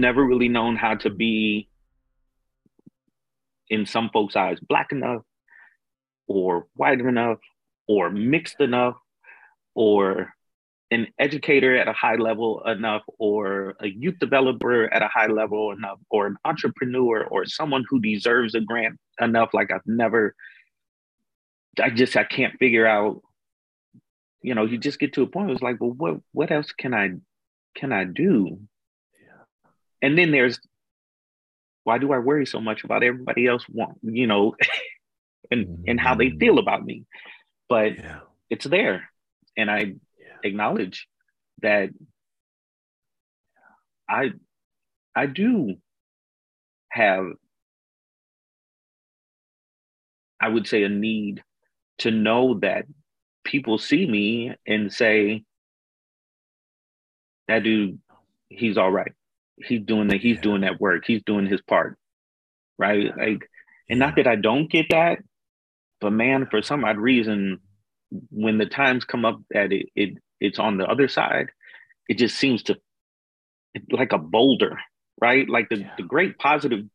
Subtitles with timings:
[0.00, 1.68] never really known how to be
[3.68, 5.22] in some folks' eyes black enough
[6.26, 7.38] or white enough
[7.88, 8.96] or mixed enough
[9.74, 10.32] or
[10.90, 15.70] an educator at a high level enough or a youth developer at a high level
[15.70, 20.34] enough or an entrepreneur or someone who deserves a grant enough like i've never
[21.80, 23.22] i just i can't figure out
[24.42, 26.72] you know you just get to a point where it's like well what what else
[26.72, 27.10] can i
[27.76, 28.58] can i do.
[30.02, 30.58] And then there's
[31.84, 34.54] why do i worry so much about everybody else want you know
[35.50, 35.82] and mm-hmm.
[35.86, 37.04] and how they feel about me
[37.68, 38.20] but yeah.
[38.48, 39.08] it's there
[39.56, 39.94] and i
[40.42, 41.06] acknowledge
[41.62, 41.90] that
[44.10, 44.32] I
[45.14, 45.76] I do
[46.90, 47.26] have
[50.40, 51.42] I would say a need
[51.98, 52.86] to know that
[53.44, 55.44] people see me and say
[57.46, 58.00] that dude
[58.48, 59.12] he's all right
[59.66, 60.42] he's doing that he's yeah.
[60.42, 61.98] doing that work he's doing his part
[62.78, 63.48] right like
[63.88, 65.18] and not that i don't get that
[66.00, 67.60] but man for some odd reason
[68.30, 71.50] when the times come up that it, it it's on the other side,
[72.08, 72.78] it just seems to
[73.90, 74.78] like a boulder,
[75.20, 75.48] right?
[75.48, 75.92] Like the, yeah.
[75.96, 76.86] the great positive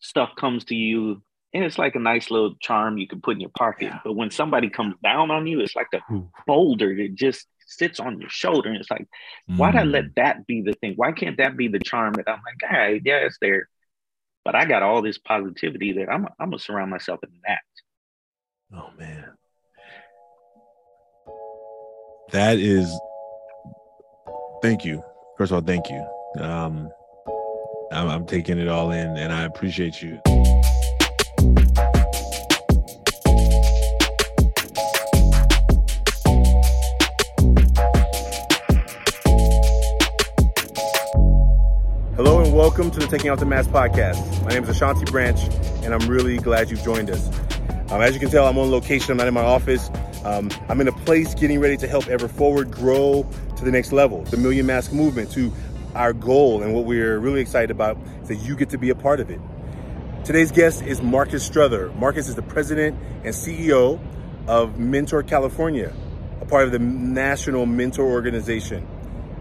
[0.00, 1.22] stuff comes to you
[1.54, 3.86] and it's like a nice little charm you can put in your pocket.
[3.86, 4.00] Yeah.
[4.04, 6.00] But when somebody comes down on you, it's like a
[6.46, 8.70] boulder that just sits on your shoulder.
[8.70, 9.06] And it's like,
[9.50, 9.56] mm.
[9.56, 10.14] why'd I let mm.
[10.16, 10.94] that be the thing?
[10.96, 13.68] Why can't that be the charm that I'm like, all right, yeah, it's there.
[14.44, 17.60] But I got all this positivity that I'm, I'm gonna surround myself in that.
[18.72, 19.36] Oh man
[22.32, 22.98] that is
[24.62, 25.02] thank you
[25.38, 26.06] first of all thank you
[26.42, 26.90] um
[27.92, 30.20] I'm, I'm taking it all in and i appreciate you
[42.76, 44.44] welcome to the Taking Out the Mask podcast.
[44.44, 45.40] My name is Ashanti Branch,
[45.82, 47.26] and I'm really glad you've joined us.
[47.90, 49.12] Um, as you can tell, I'm on location.
[49.12, 49.88] I'm not in my office.
[50.26, 53.26] Um, I'm in a place getting ready to help Ever Forward grow
[53.56, 55.50] to the next level, the Million Mask Movement, to
[55.94, 56.62] our goal.
[56.62, 59.30] And what we're really excited about is that you get to be a part of
[59.30, 59.40] it.
[60.26, 61.90] Today's guest is Marcus Strother.
[61.92, 63.98] Marcus is the president and CEO
[64.48, 65.94] of Mentor California,
[66.42, 68.86] a part of the National Mentor Organization.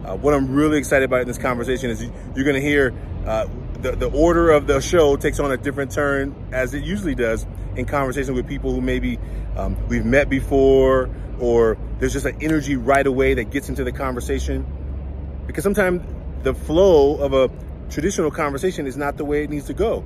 [0.05, 2.93] Uh, what I'm really excited about in this conversation is you're going to hear
[3.25, 3.47] uh,
[3.81, 7.45] the, the order of the show takes on a different turn as it usually does
[7.75, 9.19] in conversation with people who maybe
[9.55, 11.09] um, we've met before,
[11.39, 14.65] or there's just an energy right away that gets into the conversation.
[15.47, 16.01] Because sometimes
[16.43, 17.49] the flow of a
[17.89, 20.05] traditional conversation is not the way it needs to go.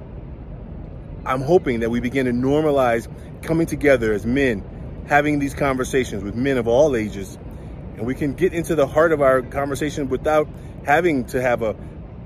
[1.26, 3.08] I'm hoping that we begin to normalize
[3.44, 7.38] coming together as men, having these conversations with men of all ages,
[7.98, 10.48] and we can get into the heart of our conversation without
[10.86, 11.76] having to have a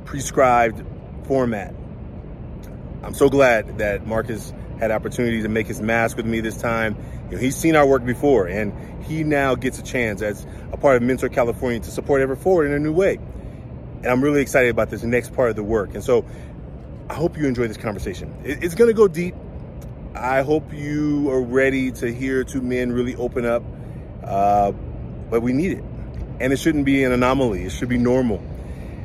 [0.05, 0.83] prescribed
[1.25, 1.73] format.
[3.03, 6.95] I'm so glad that Marcus had opportunity to make his mask with me this time.
[7.29, 10.77] You know, he's seen our work before, and he now gets a chance as a
[10.77, 13.15] part of Mentor California to support Ever Forward in a new way.
[13.15, 15.93] And I'm really excited about this next part of the work.
[15.93, 16.25] And so
[17.09, 18.33] I hope you enjoy this conversation.
[18.43, 19.35] It's going to go deep.
[20.15, 23.63] I hope you are ready to hear two men really open up,
[24.23, 24.71] uh,
[25.29, 25.83] but we need it.
[26.39, 28.43] And it shouldn't be an anomaly, it should be normal.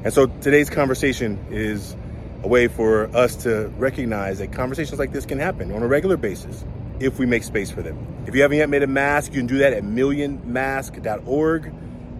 [0.08, 1.94] And so today's conversation is
[2.42, 6.16] a way for us to recognize that conversations like this can happen on a regular
[6.16, 6.64] basis
[6.98, 8.24] if we make space for them.
[8.26, 11.74] If you haven't yet made a mask, you can do that at millionmask.org,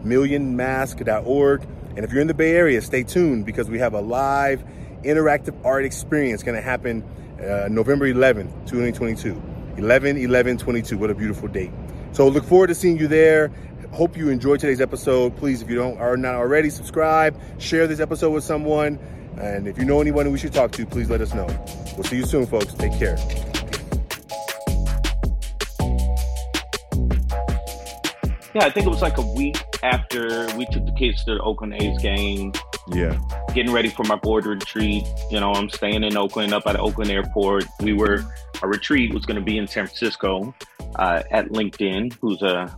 [0.05, 1.67] millionmask.org.
[1.97, 4.63] And if you're in the Bay Area, stay tuned because we have a live
[5.03, 7.03] interactive art experience going to happen
[7.41, 9.43] uh, November 11th, 2022.
[9.79, 10.99] 11 11 22.
[10.99, 11.71] What a beautiful date.
[12.13, 13.51] So look forward to seeing you there.
[13.93, 15.37] Hope you enjoyed today's episode.
[15.37, 18.99] Please, if you don't are not already, subscribe, share this episode with someone.
[19.39, 21.47] And if you know anyone we should talk to, please let us know.
[21.97, 22.75] We'll see you soon, folks.
[22.75, 23.17] Take care.
[28.55, 31.41] Yeah, I think it was like a week after we took the kids to the
[31.41, 32.53] Oakland A's game.
[32.89, 33.19] Yeah.
[33.55, 35.05] Getting ready for my board retreat.
[35.31, 37.65] You know, I'm staying in Oakland, up at Oakland Airport.
[37.81, 38.25] We were,
[38.63, 40.55] our retreat was going to be in San Francisco
[40.97, 42.77] uh, at LinkedIn, who's a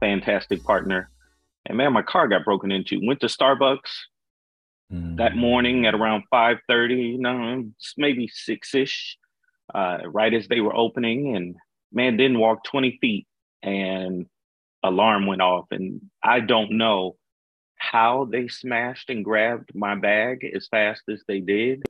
[0.00, 1.10] fantastic partner.
[1.66, 3.00] And man, my car got broken into.
[3.02, 3.90] Went to Starbucks,
[4.92, 5.16] mm.
[5.16, 7.64] that morning at around 5.30 you know
[7.96, 9.16] maybe six-ish
[9.74, 11.56] uh, right as they were opening and
[11.92, 13.26] man didn't walk 20 feet
[13.62, 14.26] and
[14.82, 17.16] alarm went off and i don't know
[17.76, 21.82] how they smashed and grabbed my bag as fast as they did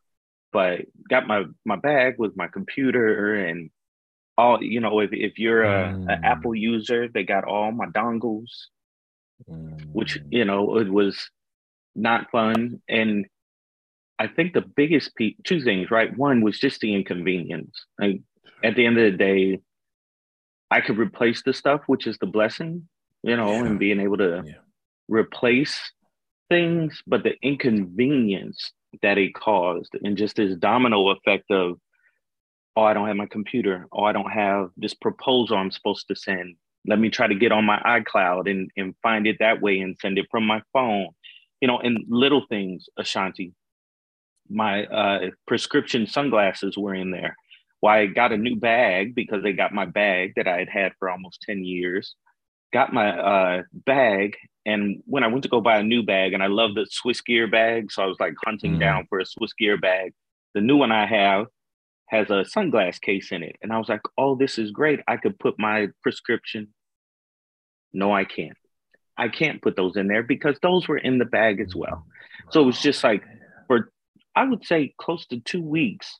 [0.52, 3.70] but got my my bag with my computer and
[4.38, 6.11] all you know if, if you're a, mm.
[6.11, 8.69] an apple user they got all my dongles
[9.50, 9.85] mm.
[9.93, 11.29] which you know it was
[11.99, 12.81] not fun.
[12.88, 13.26] And
[14.19, 16.17] I think the biggest pe- two things, right?
[16.17, 17.85] One was just the inconvenience.
[17.99, 18.20] Like
[18.64, 19.61] at the end of the day,
[20.70, 22.88] I could replace the stuff, which is the blessing,
[23.23, 23.64] you know, yeah.
[23.64, 24.52] and being able to yeah.
[25.08, 25.93] replace
[26.49, 31.79] things, but the inconvenience that it caused and just this domino effect of,
[32.78, 33.86] oh, I don't have my computer.
[33.92, 36.56] Oh, I don't have this proposal I'm supposed to send.
[36.86, 39.96] Let me try to get on my iCloud and, and find it that way and
[40.00, 41.08] send it from my phone.
[41.60, 43.52] You know, and little things, Ashanti.
[44.48, 47.36] My uh, prescription sunglasses were in there.
[47.80, 50.92] Why I got a new bag because they got my bag that I had had
[50.98, 52.14] for almost 10 years.
[52.72, 54.36] Got my uh, bag
[54.69, 57.22] and when I went to go buy a new bag, and I love the Swiss
[57.22, 58.81] gear bag, so I was like hunting mm.
[58.81, 60.12] down for a Swiss gear bag.
[60.54, 61.46] The new one I have
[62.08, 63.56] has a sunglass case in it.
[63.62, 65.00] And I was like, oh, this is great.
[65.06, 66.69] I could put my prescription.
[67.93, 68.56] No, I can't.
[69.16, 72.06] I can't put those in there because those were in the bag as well.
[72.50, 73.25] So it was just like
[73.66, 73.90] for
[74.34, 76.19] I would say close to two weeks,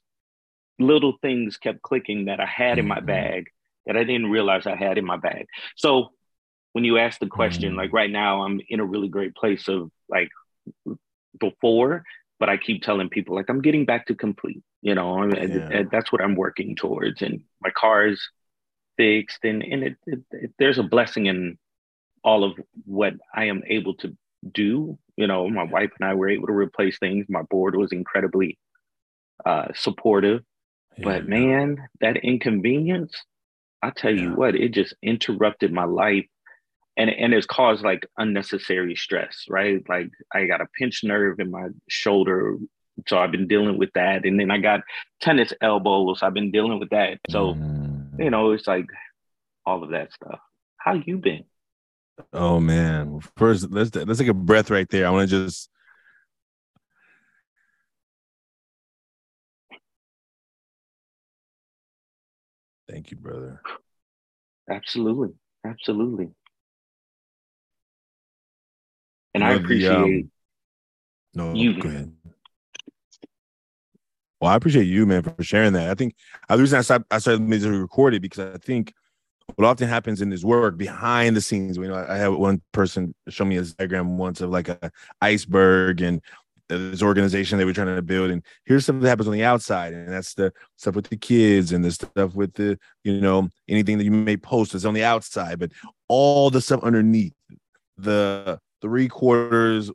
[0.79, 3.06] little things kept clicking that I had in my mm-hmm.
[3.06, 3.44] bag
[3.87, 5.46] that I didn't realize I had in my bag.
[5.76, 6.11] So
[6.73, 9.69] when you ask the question, mm like right now, I'm in a really great place
[9.69, 10.29] of like
[11.38, 12.05] before,
[12.38, 15.69] but I keep telling people like I'm getting back to complete, you know, and, yeah.
[15.70, 17.23] and that's what I'm working towards.
[17.23, 18.20] And my car is
[18.96, 21.58] fixed, and and it, it, it, there's a blessing in
[22.23, 22.52] all of
[22.85, 24.17] what I am able to
[24.52, 24.99] do.
[25.17, 27.26] You know, my wife and I were able to replace things.
[27.29, 28.58] My board was incredibly
[29.44, 30.43] uh, supportive,
[30.96, 31.05] yeah.
[31.05, 33.14] but man, that inconvenience.
[33.81, 34.23] I tell yeah.
[34.23, 36.26] you what, it just interrupted my life
[36.99, 39.83] and and it's caused like unnecessary stress, right?
[39.89, 42.59] Like I got a pinched nerve in my shoulder,
[43.06, 44.81] so I've been dealing with that, and then I got
[45.23, 46.23] tennis elbows.
[46.23, 48.19] I've been dealing with that, so mm.
[48.19, 48.87] you know it's like
[49.65, 50.41] all of that stuff.
[50.77, 51.45] How you been?
[52.33, 55.06] Oh man, first let's let's take a breath right there.
[55.06, 55.71] I want to just.
[62.91, 63.61] Thank you, brother.
[64.69, 65.35] Absolutely.
[65.65, 66.31] Absolutely
[69.43, 70.31] and I appreciate the, um,
[71.35, 71.81] no, you.
[71.81, 72.12] Go ahead.
[74.40, 75.90] Well, I appreciate you, man, for sharing that.
[75.90, 76.14] I think
[76.49, 78.93] uh, the reason I started, I started to record it because I think
[79.56, 81.76] what often happens in this work behind the scenes.
[81.76, 84.90] You know, I had one person show me a diagram once of like a
[85.20, 86.20] iceberg and
[86.69, 89.94] this organization they were trying to build, and here's something that happens on the outside,
[89.94, 93.96] and that's the stuff with the kids and the stuff with the you know anything
[93.99, 95.73] that you may post is on the outside, but
[96.08, 97.32] all the stuff underneath
[97.96, 99.90] the three quarters,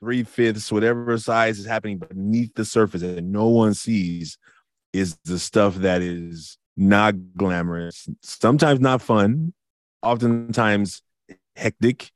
[0.00, 4.38] three fifths, whatever size is happening beneath the surface that no one sees
[4.92, 9.52] is the stuff that is not glamorous, sometimes not fun,
[10.02, 11.02] oftentimes
[11.56, 12.10] hectic.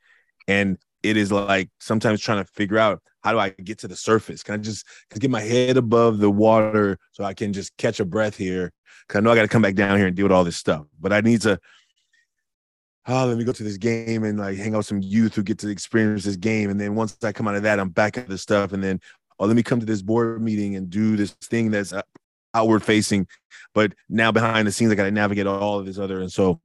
[0.47, 3.97] And it is like sometimes trying to figure out how do I get to the
[3.97, 4.43] surface?
[4.43, 4.87] Can I just
[5.19, 8.73] get my head above the water so I can just catch a breath here?
[9.09, 10.57] Cause I know I got to come back down here and deal with all this
[10.57, 11.59] stuff, but I need to
[13.09, 15.43] oh, let me go to this game and like hang out with some youth who
[15.43, 16.71] get to experience this game.
[16.71, 18.73] And then once I come out of that, I'm back at the stuff.
[18.73, 19.01] And then,
[19.39, 21.95] oh, let me come to this board meeting and do this thing that's
[22.55, 23.27] outward facing.
[23.75, 26.21] But now behind the scenes, I got to navigate all of this other.
[26.21, 26.61] And so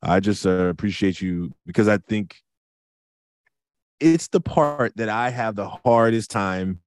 [0.00, 2.36] I just uh, appreciate you because I think
[3.98, 6.80] it's the part that I have the hardest time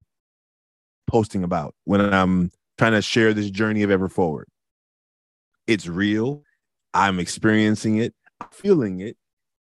[1.07, 4.47] posting about when I'm trying to share this journey of ever forward.
[5.67, 6.43] It's real.
[6.93, 8.13] I'm experiencing it
[8.51, 9.17] feeling it.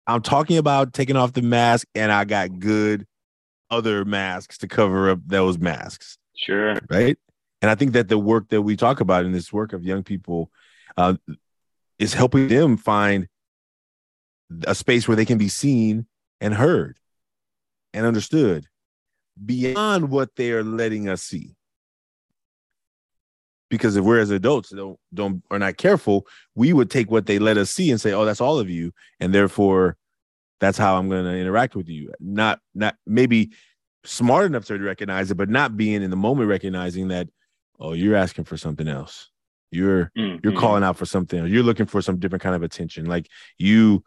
[0.07, 3.05] I'm talking about taking off the mask, and I got good
[3.69, 6.17] other masks to cover up those masks.
[6.35, 6.79] Sure.
[6.89, 7.17] Right.
[7.61, 10.03] And I think that the work that we talk about in this work of young
[10.03, 10.49] people
[10.97, 11.15] uh,
[11.99, 13.27] is helping them find
[14.65, 16.07] a space where they can be seen
[16.41, 16.97] and heard
[17.93, 18.65] and understood
[19.43, 21.55] beyond what they are letting us see
[23.69, 27.39] because if we're as adults don't don't are not careful, we would take what they
[27.39, 29.97] let us see and say, "Oh, that's all of you," and therefore,
[30.59, 32.11] that's how I'm going to interact with you.
[32.19, 33.51] Not not maybe
[34.03, 37.27] smart enough to recognize it, but not being in the moment recognizing that,
[37.79, 39.29] oh, you're asking for something else.
[39.71, 40.39] You're mm-hmm.
[40.43, 41.45] you're calling out for something.
[41.47, 43.05] You're looking for some different kind of attention.
[43.05, 44.03] Like you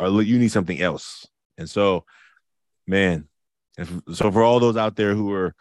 [0.00, 1.26] are you need something else.
[1.58, 2.04] And so,
[2.86, 3.28] man,
[3.78, 5.54] if, so for all those out there who are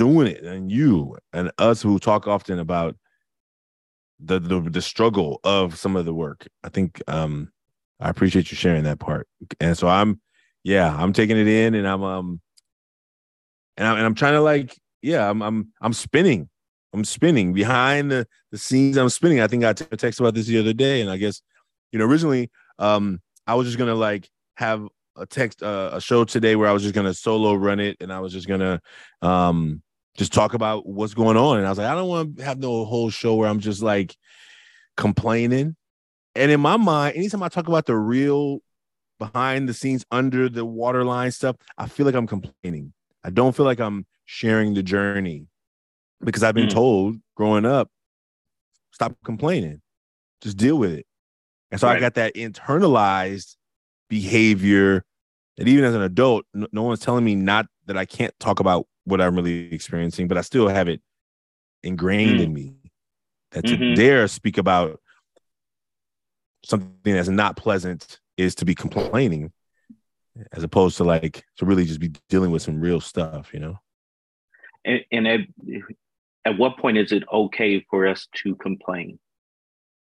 [0.00, 2.96] doing it and you and us who talk often about
[4.18, 6.46] the, the the struggle of some of the work.
[6.64, 7.52] I think um
[8.00, 9.28] I appreciate you sharing that part.
[9.60, 10.22] And so I'm
[10.64, 12.40] yeah, I'm taking it in and I'm um
[13.76, 16.48] and I'm and I'm trying to like yeah, I'm I'm I'm spinning.
[16.94, 18.96] I'm spinning behind the the scenes.
[18.96, 19.40] I'm spinning.
[19.40, 21.42] I think I t- texted about this the other day, and I guess
[21.92, 26.24] you know originally um I was just gonna like have a text uh, a show
[26.24, 28.80] today where I was just gonna solo run it, and I was just gonna
[29.20, 29.82] um
[30.16, 31.58] just talk about what's going on.
[31.58, 33.82] And I was like, I don't want to have no whole show where I'm just
[33.82, 34.16] like
[34.96, 35.76] complaining.
[36.34, 38.60] And in my mind, anytime I talk about the real
[39.18, 42.92] behind the scenes, under the waterline stuff, I feel like I'm complaining.
[43.24, 45.46] I don't feel like I'm sharing the journey
[46.22, 46.72] because I've been mm.
[46.72, 47.88] told growing up,
[48.92, 49.80] stop complaining,
[50.40, 51.06] just deal with it.
[51.70, 51.96] And so right.
[51.96, 53.56] I got that internalized
[54.08, 55.04] behavior
[55.56, 58.60] that even as an adult, no, no one's telling me not that I can't talk
[58.60, 61.00] about what I'm really experiencing, but I still have it
[61.82, 62.44] ingrained mm.
[62.44, 62.76] in me
[63.52, 63.94] that to mm-hmm.
[63.94, 65.00] dare speak about
[66.64, 69.52] something that's not pleasant is to be complaining
[70.52, 73.78] as opposed to like to really just be dealing with some real stuff, you know?
[74.84, 75.40] And, and at,
[76.44, 79.18] at what point is it okay for us to complain?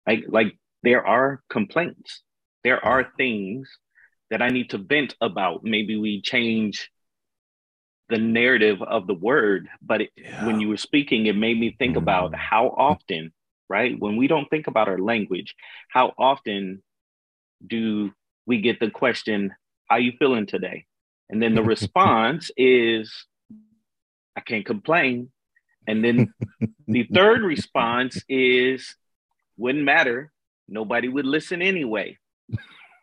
[0.07, 2.21] Like, like there are complaints.
[2.63, 3.69] There are things
[4.29, 5.63] that I need to vent about.
[5.63, 6.89] Maybe we change
[8.09, 10.45] the narrative of the word, but it, yeah.
[10.45, 11.99] when you were speaking, it made me think mm.
[11.99, 13.31] about how often,
[13.69, 13.97] right?
[13.97, 15.55] When we don't think about our language,
[15.89, 16.81] how often
[17.65, 18.11] do
[18.45, 19.53] we get the question,
[19.87, 20.85] "How you feeling today?"
[21.29, 23.13] And then the response is,
[24.35, 25.31] "I can't complain."
[25.87, 26.33] And then
[26.87, 28.95] the third response is,
[29.57, 30.31] "Wouldn't matter.
[30.67, 32.17] Nobody would listen anyway."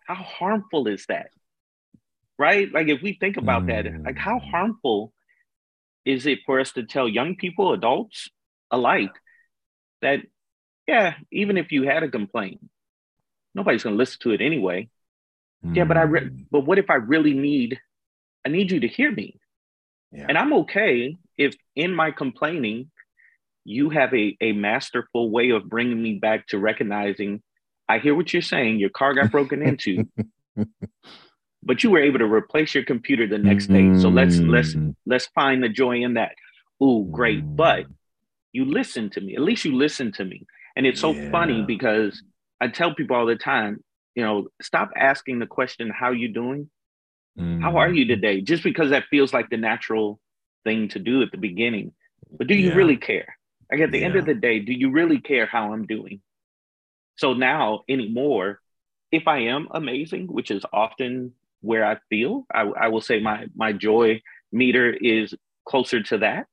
[0.07, 1.31] How harmful is that?
[2.39, 2.71] Right?
[2.73, 3.69] Like if we think about mm.
[3.69, 4.51] that, like how mm.
[4.51, 5.13] harmful
[6.05, 8.29] is it for us to tell young people, adults
[8.71, 9.13] alike,
[10.03, 10.21] that
[10.87, 12.61] yeah, even if you had a complaint,
[13.55, 14.89] nobody's gonna listen to it anyway.
[15.65, 15.77] Mm.
[15.77, 16.47] Yeah, but I re- mm.
[16.51, 17.81] but what if I really need
[18.47, 19.41] I need you to hear me.
[20.13, 20.27] Yeah.
[20.29, 22.93] And I'm okay if in my complaining,
[23.65, 27.43] you have a, a masterful way of bringing me back to recognizing
[27.89, 28.79] I hear what you're saying.
[28.79, 30.09] Your car got broken into,
[31.67, 33.93] but you were able to replace your computer the next day.
[33.99, 34.95] So let's let's mm.
[35.05, 36.33] let's find the joy in that.
[36.83, 37.41] Ooh, great!
[37.57, 37.87] But
[38.53, 39.35] you listen to me.
[39.35, 40.47] At least you listen to me.
[40.77, 41.31] And it's so yeah.
[41.31, 42.23] funny because
[42.61, 43.83] I tell people all the time,
[44.15, 46.71] you know, stop asking the question, "How you doing?
[47.39, 47.61] Mm.
[47.61, 48.09] How are you mm.
[48.09, 50.21] today?" Just because that feels like the natural
[50.63, 51.93] thing to do at the beginning.
[52.31, 52.77] But do you yeah.
[52.77, 53.37] really care?
[53.73, 54.07] Like at the yeah.
[54.07, 56.21] end of the day, do you really care how I'm doing?
[57.17, 58.61] So now anymore,
[59.11, 61.33] if I am amazing, which is often
[61.67, 65.35] where I feel, I, I will say my my joy meter is
[65.69, 66.47] closer to that.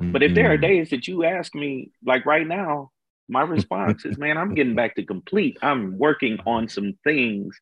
[0.00, 0.12] Mm-hmm.
[0.12, 0.62] But if there are mm-hmm.
[0.62, 2.90] days that you ask me, like right now,
[3.28, 5.58] my response is, man, I'm getting back to complete.
[5.62, 7.58] I'm working on some things,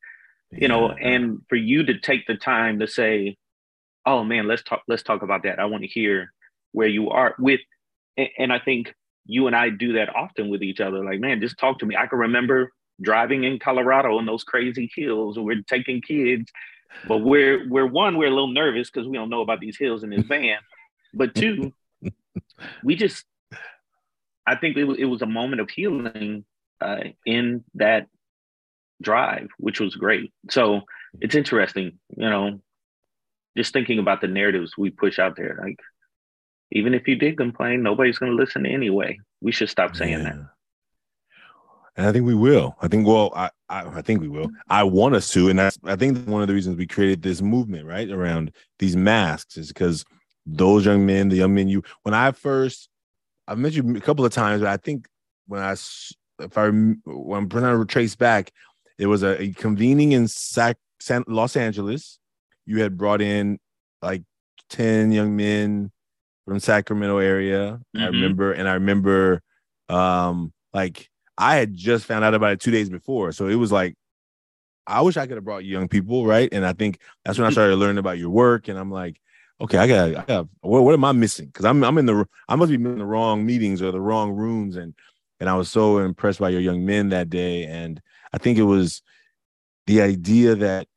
[0.51, 0.69] you yeah.
[0.69, 3.37] know, and for you to take the time to say,
[4.05, 5.59] oh man, let's talk, let's talk about that.
[5.59, 6.33] I want to hear
[6.73, 7.61] where you are with,
[8.39, 8.93] and I think
[9.25, 11.05] you and I do that often with each other.
[11.05, 11.97] Like, man, just talk to me.
[11.97, 12.71] I can remember
[13.01, 16.51] driving in Colorado in those crazy hills, and we're taking kids,
[17.07, 20.03] but we're we're one, we're a little nervous because we don't know about these hills
[20.03, 20.59] in this van.
[21.15, 21.73] But two,
[22.85, 23.25] we just,
[24.47, 26.45] I think it, was, it was a moment of healing
[26.81, 28.07] uh, in that
[29.03, 30.33] drive, which was great.
[30.51, 30.83] So
[31.21, 32.61] it's interesting, you know,
[33.57, 35.59] just thinking about the narratives we push out there.
[35.61, 35.81] Like,
[36.73, 39.19] even if you did complain, nobody's going to listen anyway.
[39.41, 40.23] We should stop saying yeah.
[40.23, 40.35] that.
[41.97, 42.77] And I think we will.
[42.83, 44.51] I think well, I, I, I think we will.
[44.69, 47.43] I want us to, and that's I think one of the reasons we created this
[47.43, 50.05] movement right around these masks is because
[50.45, 52.89] those young men, the young men you when I first
[53.49, 55.07] I've met you a couple of times, but I think
[55.47, 58.53] when I if I when I'm trying to trace back,
[58.99, 62.19] it was a, a convening in Sac, San, Los Angeles.
[62.65, 63.59] You had brought in
[64.03, 64.23] like
[64.69, 65.93] ten young men
[66.45, 67.81] from Sacramento area.
[67.97, 68.01] Mm-hmm.
[68.01, 69.43] I remember, and I remember,
[69.89, 71.09] um, like
[71.39, 73.95] I had just found out about it two days before, so it was like,
[74.87, 76.49] I wish I could have brought young people, right?
[76.53, 77.55] And I think that's when I mm-hmm.
[77.55, 79.21] started learning about your work, and I'm like,
[79.61, 81.47] okay, I got, I got, what, what am I missing?
[81.47, 84.33] Because I'm, I'm in the, I must be in the wrong meetings or the wrong
[84.33, 84.95] rooms, and
[85.39, 88.01] and I was so impressed by your young men that day, and
[88.33, 89.03] I think it was
[89.87, 90.89] the idea that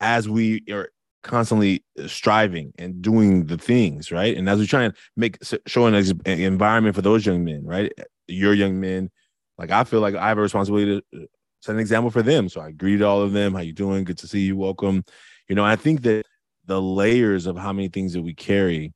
[0.00, 0.90] as we are
[1.22, 4.36] constantly uh, striving and doing the things right?
[4.36, 5.94] And as we try and make show an
[6.26, 7.90] environment for those young men right?
[8.28, 9.10] Your young men
[9.58, 11.26] like i feel like i have a responsibility to uh,
[11.60, 12.48] set an example for them.
[12.48, 13.54] So i greet all of them.
[13.54, 14.04] How you doing?
[14.04, 14.56] Good to see you.
[14.56, 15.04] Welcome.
[15.48, 16.24] You know i think that
[16.66, 18.92] the layers of how many things that we carry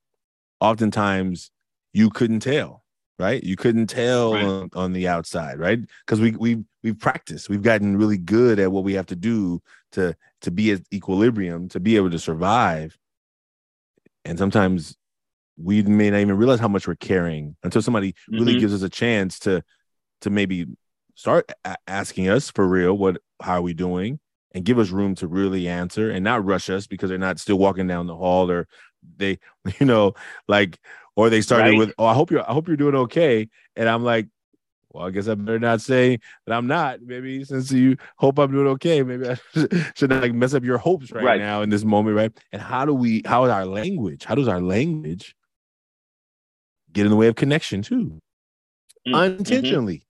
[0.61, 1.51] oftentimes
[1.93, 2.83] you couldn't tell
[3.19, 3.43] right?
[3.43, 4.45] You couldn't tell right.
[4.45, 5.81] on, on the outside right?
[6.07, 7.49] Because we we we've practiced.
[7.49, 9.61] We've gotten really good at what we have to do
[9.93, 12.97] to to be at equilibrium to be able to survive.
[14.25, 14.97] And sometimes
[15.57, 18.61] we may not even realize how much we're carrying until somebody really mm-hmm.
[18.61, 19.63] gives us a chance to
[20.21, 20.67] to maybe
[21.15, 24.21] start a- asking us for real what how are we doing
[24.53, 27.59] and give us room to really answer and not rush us because they're not still
[27.59, 28.67] walking down the hall or
[29.17, 29.39] they
[29.81, 30.15] you know
[30.47, 30.79] like
[31.17, 31.79] Or they started right.
[31.79, 34.29] with, "Oh, I hope you're I hope you're doing okay," and I'm like,
[34.91, 37.03] well, I guess I better not say that I'm not.
[37.03, 39.37] Maybe since you hope I'm doing okay, maybe I
[39.97, 42.33] shouldn't like mess up your hopes right, right, now in this moment, right?
[42.53, 43.23] And how do we?
[43.27, 44.25] How is our language?
[44.25, 45.35] How does our language
[46.93, 48.21] get in the way of connection too?
[49.07, 49.15] Mm-hmm.
[49.15, 50.07] Unintentionally,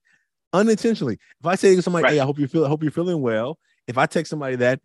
[0.53, 1.17] unintentionally.
[1.39, 2.13] If I say to somebody, right.
[2.13, 4.79] "Hey, I hope you feel, I hope you're feeling well," if I text somebody that,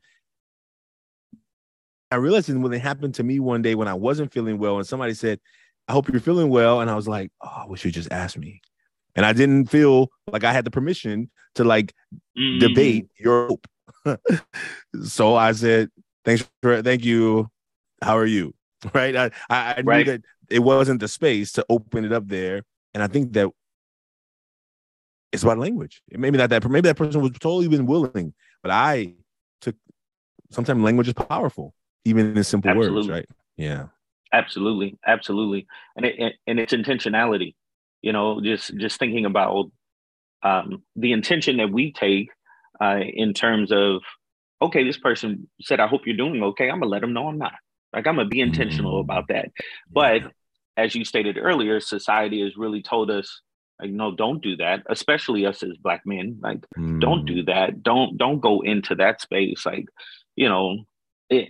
[2.11, 4.87] I realized when it happened to me one day when I wasn't feeling well, and
[4.87, 5.41] somebody said,
[5.89, 8.39] "I hope you're feeling well," and I was like, "Oh, I wish you just asked
[8.39, 8.61] me."
[9.15, 11.95] and I didn't feel like I had the permission to like
[12.39, 12.61] mm.
[12.61, 13.67] debate your hope.
[15.05, 15.91] so I said,
[16.25, 17.51] "Thanks for thank you.
[18.03, 18.55] How are you?"
[18.93, 19.17] Right?
[19.17, 20.07] I I, I right.
[20.07, 23.49] knew that it wasn't the space to open it up there, and I think that
[25.35, 26.03] it's about language.
[26.11, 26.69] Maybe not that.
[26.69, 29.15] Maybe that person was totally been willing, but I
[29.61, 29.77] took.
[30.51, 31.75] Sometimes language is powerful,
[32.05, 32.97] even in simple Absolutely.
[32.97, 33.09] words.
[33.09, 33.29] Right?
[33.57, 33.87] Yeah.
[34.33, 37.55] Absolutely, absolutely, and it, and it's intentionality
[38.05, 39.71] you know just just thinking about
[40.43, 42.29] um, the intention that we take
[42.81, 44.03] uh, in terms of
[44.61, 47.39] okay this person said i hope you're doing okay i'm gonna let them know i'm
[47.39, 47.55] not
[47.95, 49.01] like i'm gonna be intentional mm.
[49.01, 49.49] about that
[49.91, 50.21] but
[50.77, 53.41] as you stated earlier society has really told us
[53.81, 57.01] like no don't do that especially us as black men like mm.
[57.01, 57.83] don't do that.
[57.83, 59.87] Don't don't go into that space like
[60.37, 60.85] you know
[61.31, 61.49] it,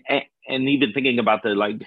[0.49, 1.83] and, even thinking about the like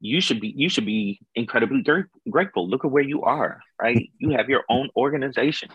[0.00, 1.82] you should be you should be incredibly
[2.30, 2.68] grateful.
[2.68, 4.10] Look at where you are right?
[4.18, 5.70] You have your own organization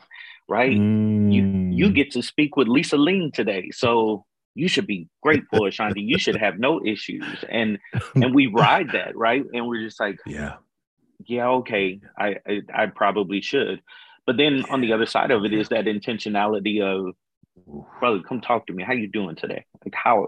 [0.47, 0.77] right?
[0.77, 1.33] Mm.
[1.33, 1.43] you
[1.77, 1.95] you mm.
[1.95, 6.01] get to speak with lisa ling today so you should be grateful ashanti.
[6.01, 7.25] You should have no issues.
[7.49, 7.79] And
[8.15, 9.43] and we ride that right?
[9.53, 10.57] And we're just like yeah
[11.25, 13.81] yeah okay i i, I probably should.
[14.25, 17.13] But then on the other side of it is that intentionality of
[17.99, 18.83] brother come talk to me.
[18.83, 19.65] How you doing today?
[19.85, 20.27] Like how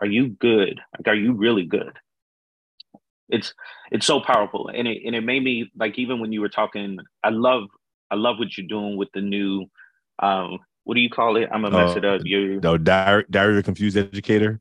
[0.00, 0.80] are you good?
[0.96, 1.98] Like are you really good?
[3.28, 3.52] It's
[3.90, 4.68] it's so powerful.
[4.68, 7.64] And it and it made me like even when you were talking i love
[8.10, 9.66] i love what you're doing with the new
[10.20, 11.48] um what do you call it?
[11.52, 14.60] I'm gonna mess it up you no diary diary of confused educator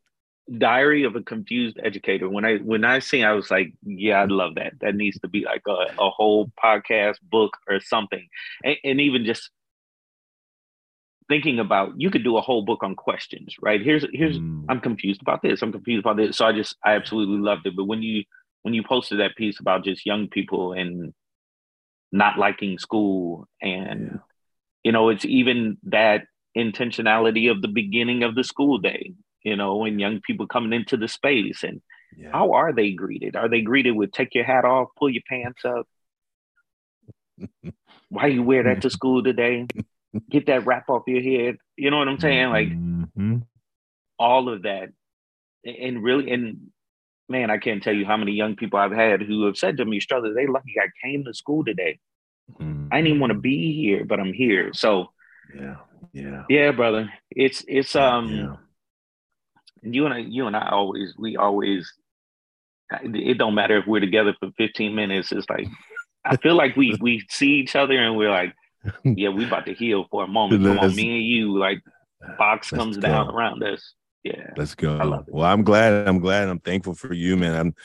[0.58, 2.29] diary of a confused educator.
[2.29, 4.73] When i when i seen i was like yeah i love that.
[4.81, 8.27] That needs to be like a, a whole podcast book or something.
[8.63, 9.49] And, and even just
[11.27, 13.81] thinking about you could do a whole book on questions right?
[13.81, 14.65] Here's here's mm.
[14.69, 16.38] i'm confused about this i'm confused about this.
[16.38, 17.75] So i just i absolutely loved it.
[17.75, 18.23] But when you
[18.62, 21.13] when you posted that piece about just young people and
[22.12, 24.17] not liking school and yeah.
[24.84, 26.25] you know it's even that
[26.58, 29.13] intentionality of the beginning of the school day
[29.45, 31.81] you know and young people coming into the space and
[32.17, 32.31] yeah.
[32.31, 35.63] how are they greeted are they greeted with take your hat off pull your pants
[35.63, 35.88] up
[38.10, 39.65] why you wear that to school today
[40.29, 43.38] get that wrap off your head you know what i'm saying like mm-hmm.
[44.19, 44.89] all of that
[45.63, 46.71] and really and
[47.27, 49.86] man, I can't tell you how many young people I've had who have said to
[49.86, 51.99] me, Strother, they lucky I came to school today.
[52.60, 52.88] Mm-hmm.
[52.91, 54.71] I didn't even want to be here, but I'm here.
[54.73, 55.08] So
[55.55, 55.77] yeah,
[56.13, 57.12] yeah, yeah, brother.
[57.31, 58.55] It's it's um yeah.
[59.86, 61.91] You and I you and I always we always
[63.04, 65.32] it don't matter if we're together for 15 minutes.
[65.32, 65.67] It's like
[66.24, 68.54] I feel like we we see each other and we're like,
[69.04, 70.63] yeah, we about to heal for a moment.
[70.63, 71.82] Come on, me and you, like
[72.38, 73.93] box comes down around us.
[74.24, 74.52] Yeah.
[74.58, 75.24] Let's go.
[75.28, 76.50] Well i'm glad i'm glad.
[76.50, 77.56] I'm thankful for you man.
[77.56, 77.76] I'm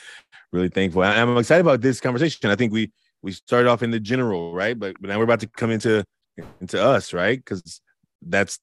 [0.51, 1.03] really thankful.
[1.03, 2.49] I'm excited about this conversation.
[2.49, 4.77] I think we we started off in the general right?
[4.77, 6.03] But, but now we're about to come into
[6.59, 7.37] into us right?
[7.37, 7.81] Because
[8.23, 8.59] that's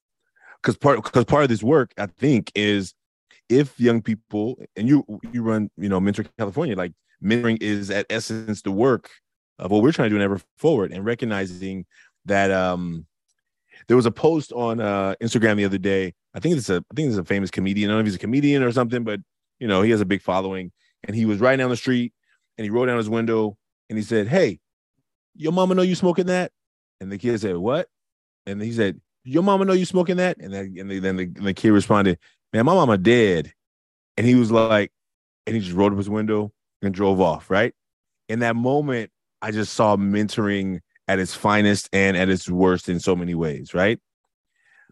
[0.61, 2.93] because part because part of this work i think is
[3.49, 8.05] if young people and you you run you know mentor california like mentoring is at
[8.09, 9.09] essence the work
[9.57, 11.85] of what we're trying to do and ever forward and recognizing
[12.25, 13.05] that um
[13.87, 16.95] there was a post on uh instagram the other day I think it's a I
[16.95, 17.89] think it's a famous comedian.
[17.89, 19.19] I don't know if he's a comedian or something, but
[19.59, 20.71] you know, he has a big following.
[21.05, 22.13] And he was riding down the street
[22.57, 23.57] and he rolled down his window
[23.89, 24.59] and he said, Hey,
[25.35, 26.51] your mama know you smoking that?
[26.99, 27.87] And the kid said, What?
[28.45, 30.37] And he said, Your mama know you smoking that?
[30.37, 32.17] And then and then the, and the kid responded,
[32.53, 33.53] Man, my mama dead.
[34.17, 34.91] And he was like,
[35.45, 36.51] and he just rolled up his window
[36.81, 37.73] and drove off, right?
[38.27, 42.99] In that moment, I just saw mentoring at its finest and at its worst in
[42.99, 43.99] so many ways, right?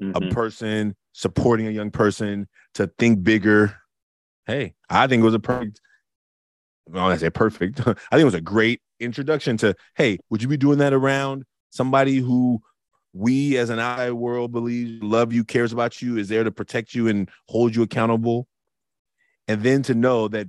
[0.02, 0.24] Mm-hmm.
[0.24, 3.76] A person supporting a young person to think bigger.
[4.46, 5.82] Hey, I think it was a perfect.
[6.88, 7.80] Well, I say perfect.
[7.82, 9.76] I think it was a great introduction to.
[9.96, 12.62] Hey, would you be doing that around somebody who
[13.18, 16.94] we as an eye world believe love you, cares about you, is there to protect
[16.94, 18.48] you and hold you accountable,
[19.48, 20.48] and then to know that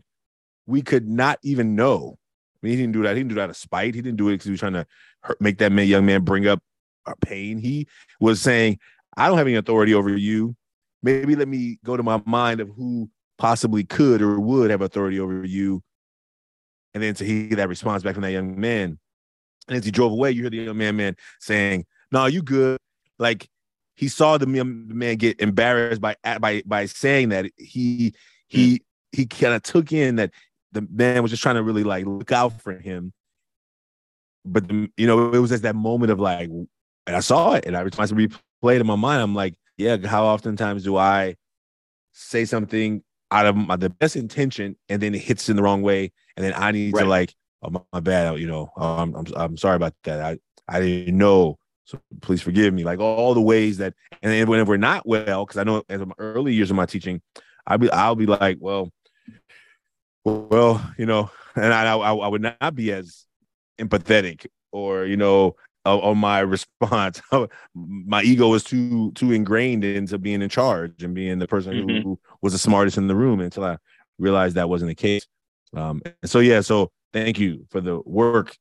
[0.67, 2.19] we could not even know.
[2.19, 3.17] I mean, he didn't do that.
[3.17, 3.95] He didn't do that out of spite.
[3.95, 4.87] He didn't do it because he was trying to
[5.23, 6.61] hurt, make that man, young man bring up
[7.07, 7.59] our pain.
[7.59, 7.87] He
[8.21, 8.79] was saying,
[9.17, 10.55] I don't have any authority over you.
[11.03, 15.21] Maybe let me go to my mind of who possibly could or would have authority
[15.21, 15.83] over you.
[16.93, 18.99] And then to hear that response back from that young man,
[19.69, 22.79] And as he drove away, you hear the young man man saying, "No, you good."
[23.18, 23.49] Like
[23.94, 28.14] he saw the man get embarrassed by by by saying that he
[28.47, 28.83] he mm.
[29.12, 30.31] he kind of took in that
[30.73, 33.12] the man was just trying to really like look out for him.
[34.44, 37.66] But the, you know, it was just that moment of like, and I saw it,
[37.66, 39.21] and I was trying to replay it in my mind.
[39.21, 41.37] I'm like, yeah, how oftentimes do I
[42.12, 45.83] say something out of my, the best intention, and then it hits in the wrong
[45.83, 47.03] way, and then I need right.
[47.03, 50.21] to like, oh my, my bad, you know, I'm, I'm I'm sorry about that.
[50.21, 51.59] I I didn't know.
[51.88, 52.85] So please forgive me.
[52.85, 56.05] Like all the ways that, and then when we're not well, because I know as
[56.05, 57.22] my early years of my teaching,
[57.66, 58.90] I'll be I'll be like, well,
[60.22, 63.24] well, you know, and I I, I would not be as
[63.81, 67.22] empathetic or you know on my response.
[67.74, 72.03] my ego was too too ingrained into being in charge and being the person mm-hmm.
[72.03, 73.79] who, was the smartest in the room until I
[74.18, 75.27] realized that wasn't the case.
[75.74, 78.55] Um, so yeah, so thank you for the work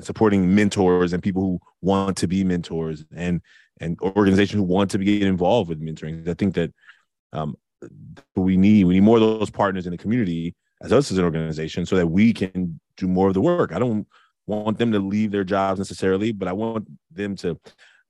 [0.00, 3.40] supporting mentors and people who want to be mentors and
[3.80, 6.26] and organizations who want to get involved with mentoring.
[6.28, 6.72] I think that
[7.32, 7.56] um,
[8.34, 11.24] we need we need more of those partners in the community as us as an
[11.24, 13.72] organization so that we can do more of the work.
[13.72, 14.06] I don't
[14.46, 17.58] want them to leave their jobs necessarily, but I want them to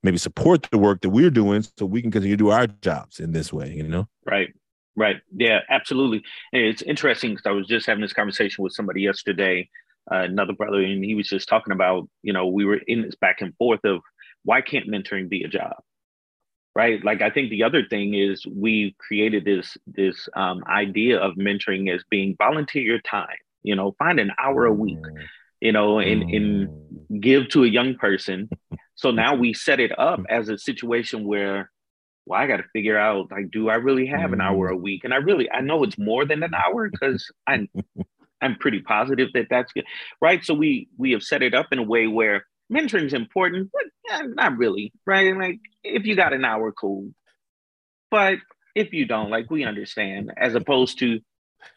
[0.03, 3.19] maybe support the work that we're doing so we can continue to do our jobs
[3.19, 4.09] in this way, you know?
[4.25, 4.49] Right.
[4.95, 5.17] Right.
[5.35, 6.23] Yeah, absolutely.
[6.53, 9.69] And it's interesting because I was just having this conversation with somebody yesterday,
[10.11, 13.15] uh, another brother, and he was just talking about, you know, we were in this
[13.17, 14.01] back and forth of
[14.45, 15.75] why can't mentoring be a job?
[16.75, 17.03] Right.
[17.03, 21.93] Like I think the other thing is we created this this um, idea of mentoring
[21.95, 23.39] as being volunteer your time.
[23.63, 24.99] You know, find an hour a week.
[24.99, 25.25] Mm
[25.61, 27.21] you know, and, and mm.
[27.21, 28.49] give to a young person.
[28.99, 31.71] So now we set it up as a situation where,
[32.25, 34.81] well, I got to figure out like, do I really have an hour a mm.
[34.81, 35.05] week?
[35.05, 37.69] And I really, I know it's more than an hour because I'm,
[38.43, 39.85] I'm pretty positive that that's good,
[40.21, 40.45] right?
[40.45, 43.85] So we we have set it up in a way where mentoring is important, but
[44.09, 45.37] yeah, not really, right?
[45.37, 47.11] Like if you got an hour, cool,
[48.11, 48.39] but
[48.75, 51.21] if you don't, like we understand, as opposed to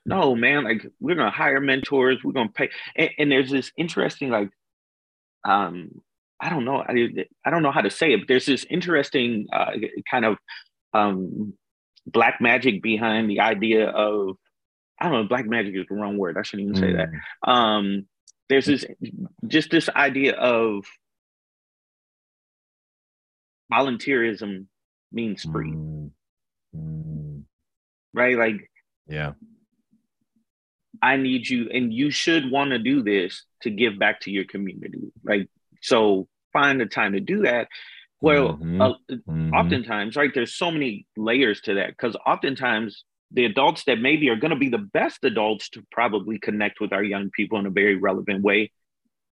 [0.05, 2.69] no, man, like we're gonna hire mentors, we're gonna pay.
[2.95, 4.49] And, and there's this interesting, like,
[5.45, 6.01] um,
[6.39, 9.47] I don't know, I, I don't know how to say it, but there's this interesting
[9.51, 9.71] uh,
[10.09, 10.37] kind of
[10.93, 11.53] um,
[12.05, 14.37] black magic behind the idea of,
[14.99, 16.37] I don't know, black magic is the wrong word.
[16.37, 17.09] I shouldn't even say that.
[17.45, 17.51] Mm.
[17.51, 18.07] Um,
[18.49, 18.85] there's this,
[19.47, 20.85] just this idea of
[23.71, 24.65] volunteerism
[25.11, 25.71] means free.
[25.71, 26.11] Mm.
[26.75, 27.43] Mm.
[28.13, 28.37] Right?
[28.37, 28.69] Like,
[29.07, 29.33] yeah
[31.01, 34.45] I need you, and you should want to do this to give back to your
[34.45, 35.11] community.
[35.23, 35.47] Like,
[35.81, 37.67] so find the time to do that.
[38.21, 38.81] Well, mm-hmm.
[38.81, 39.53] Uh, mm-hmm.
[39.53, 44.35] oftentimes, right, there's so many layers to that because oftentimes the adults that maybe are
[44.35, 47.71] going to be the best adults to probably connect with our young people in a
[47.71, 48.71] very relevant way,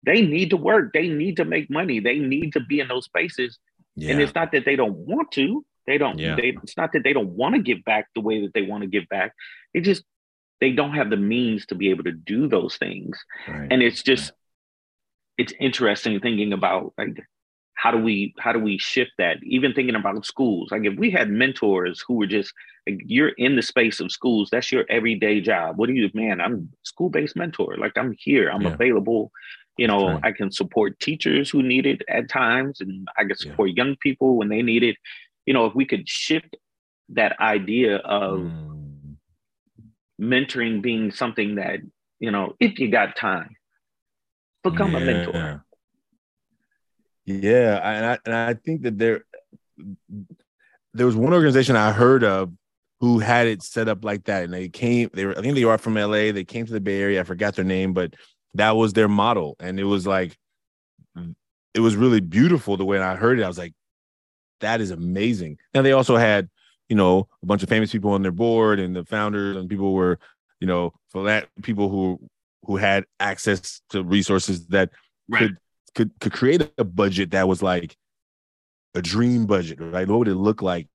[0.04, 0.92] they need to work.
[0.92, 2.00] They need to make money.
[2.00, 3.58] They need to be in those spaces.
[3.96, 4.12] Yeah.
[4.12, 5.64] And it's not that they don't want to.
[5.86, 6.18] They don't.
[6.18, 6.36] Yeah.
[6.36, 8.82] They, it's not that they don't want to give back the way that they want
[8.82, 9.34] to give back.
[9.74, 10.04] It just
[10.60, 13.68] they don't have the means to be able to do those things right.
[13.70, 14.32] and it's just
[15.38, 17.18] it's interesting thinking about like
[17.80, 21.10] how do we how do we shift that even thinking about schools like if we
[21.10, 22.52] had mentors who were just
[22.86, 26.40] like you're in the space of schools that's your everyday job what do you man
[26.40, 28.74] i'm school-based mentor like i'm here i'm yeah.
[28.74, 29.32] available
[29.78, 30.24] you know right.
[30.24, 33.84] i can support teachers who need it at times and i can support yeah.
[33.84, 34.96] young people when they need it
[35.46, 36.56] you know if we could shift
[37.08, 38.80] that idea of mm
[40.20, 41.80] mentoring being something that
[42.18, 43.56] you know if you got time
[44.62, 44.98] become yeah.
[44.98, 45.64] a mentor
[47.30, 49.24] yeah and I, and I think that there
[50.94, 52.52] there was one organization i heard of
[53.00, 55.64] who had it set up like that and they came they were i think they
[55.64, 58.14] are from la they came to the bay area i forgot their name but
[58.54, 60.36] that was their model and it was like
[61.72, 63.72] it was really beautiful the way i heard it i was like
[64.60, 66.48] that is amazing and they also had
[66.90, 69.94] you know, a bunch of famous people on their board and the founders and people
[69.94, 70.18] were,
[70.58, 72.20] you know, for that people who
[72.64, 74.90] who had access to resources that
[75.28, 75.38] right.
[75.38, 75.56] could
[75.94, 77.96] could could create a budget that was like
[78.94, 80.08] a dream budget, right?
[80.08, 80.88] What would it look like?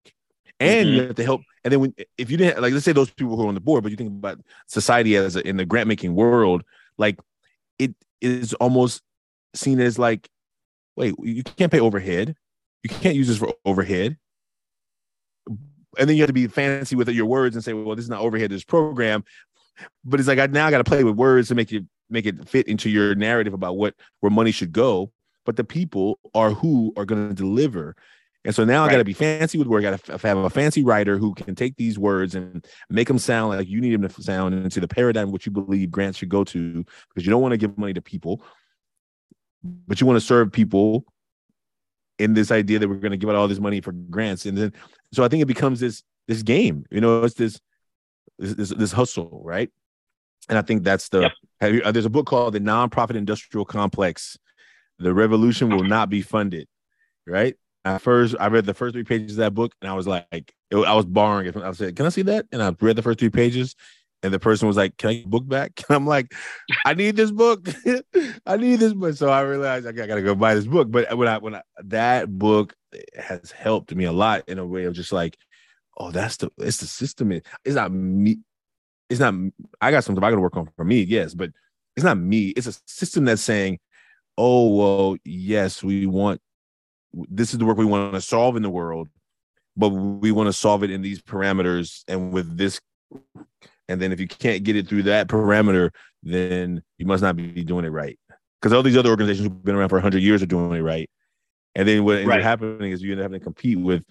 [0.59, 0.95] And mm-hmm.
[0.95, 1.41] you have to help.
[1.63, 3.61] And then when if you didn't like, let's say those people who are on the
[3.61, 6.63] board, but you think about society as a, in the grant making world,
[6.97, 7.19] like
[7.79, 9.01] it is almost
[9.53, 10.29] seen as like,
[10.95, 12.35] wait, you can't pay overhead.
[12.83, 14.17] You can't use this for overhead
[15.97, 18.09] and then you have to be fancy with your words and say, well, this is
[18.09, 19.23] not overhead, this program.
[20.03, 22.47] But it's like I now got to play with words to make it make it
[22.47, 25.11] fit into your narrative about what where money should go.
[25.45, 27.95] But the people are who are going to deliver.
[28.43, 28.89] And so now right.
[28.89, 29.85] I got to be fancy with words.
[29.85, 33.17] I got to have a fancy writer who can take these words and make them
[33.17, 36.29] sound like you need them to sound into the paradigm which you believe grants should
[36.29, 38.43] go to because you don't want to give money to people.
[39.87, 41.05] but you want to serve people
[42.19, 44.57] in this idea that we're going to give out all this money for grants, and
[44.57, 44.73] then
[45.13, 46.85] so I think it becomes this this game.
[46.91, 47.59] You know, it's this
[48.37, 49.69] this this hustle, right?
[50.49, 51.21] And I think that's the.
[51.21, 51.73] Yep.
[51.73, 54.37] You, uh, there's a book called The Nonprofit Industrial Complex.
[54.99, 56.67] The revolution will not be funded,
[57.25, 57.55] right?
[57.83, 60.53] At first, I read the first three pages of that book, and I was like,
[60.71, 61.55] it, I was borrowing it.
[61.55, 63.75] I said, "Can I see that?" And I read the first three pages,
[64.23, 66.33] and the person was like, "Can I get book back?" And I'm like,
[66.85, 67.67] "I need this book.
[68.45, 70.89] I need this book." So I realized I gotta go buy this book.
[70.89, 72.75] But when I when I, that book
[73.17, 75.37] has helped me a lot in a way of just like,
[75.97, 77.31] oh, that's the it's the system.
[77.31, 78.39] It's not me.
[79.09, 79.33] It's not.
[79.81, 81.01] I got something I got to work on for me.
[81.03, 81.51] Yes, but
[81.95, 82.49] it's not me.
[82.49, 83.79] It's a system that's saying,
[84.37, 86.41] oh well, yes, we want
[87.29, 89.09] this is the work we want to solve in the world,
[89.77, 92.79] but we want to solve it in these parameters and with this.
[93.87, 95.91] And then if you can't get it through that parameter,
[96.23, 98.17] then you must not be doing it right.
[98.59, 101.09] Because all these other organizations who've been around for 100 years are doing it right.
[101.75, 102.39] And then what ends right.
[102.39, 104.03] up happening is you end up having to compete with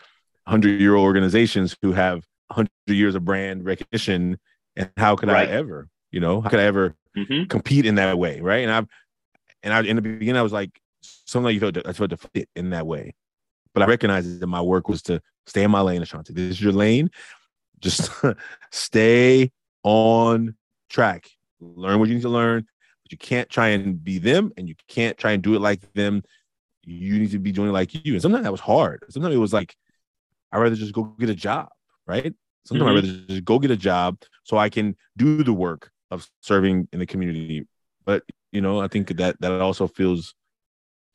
[0.45, 4.39] 100 year old organizations who have 100 years of brand recognition.
[4.77, 5.49] And how could right.
[5.49, 7.45] I ever, you know, how could I ever mm-hmm.
[7.45, 8.41] compete in that way?
[8.41, 8.63] Right.
[8.63, 8.87] And I've,
[9.63, 10.81] and I, in the beginning, I was like,
[11.27, 13.15] something you felt, I felt to fit in that way.
[13.73, 16.33] But I recognized that my work was to stay in my lane, Ashanti.
[16.33, 17.11] This is your lane.
[17.81, 18.11] Just
[18.71, 19.51] stay
[19.83, 20.55] on
[20.89, 21.29] track.
[21.61, 22.67] Learn what you need to learn,
[23.03, 25.93] but you can't try and be them and you can't try and do it like
[25.95, 26.23] them.
[26.85, 28.13] You need to be doing it like you.
[28.13, 29.05] And sometimes that was hard.
[29.09, 29.75] Sometimes it was like,
[30.55, 31.69] I'd rather just go get a job,
[32.07, 32.33] right?
[32.65, 32.89] Sometimes mm-hmm.
[32.89, 36.89] I'd rather just go get a job so I can do the work of serving
[36.93, 37.67] in the community.
[38.05, 40.35] But you know, I think that that also feels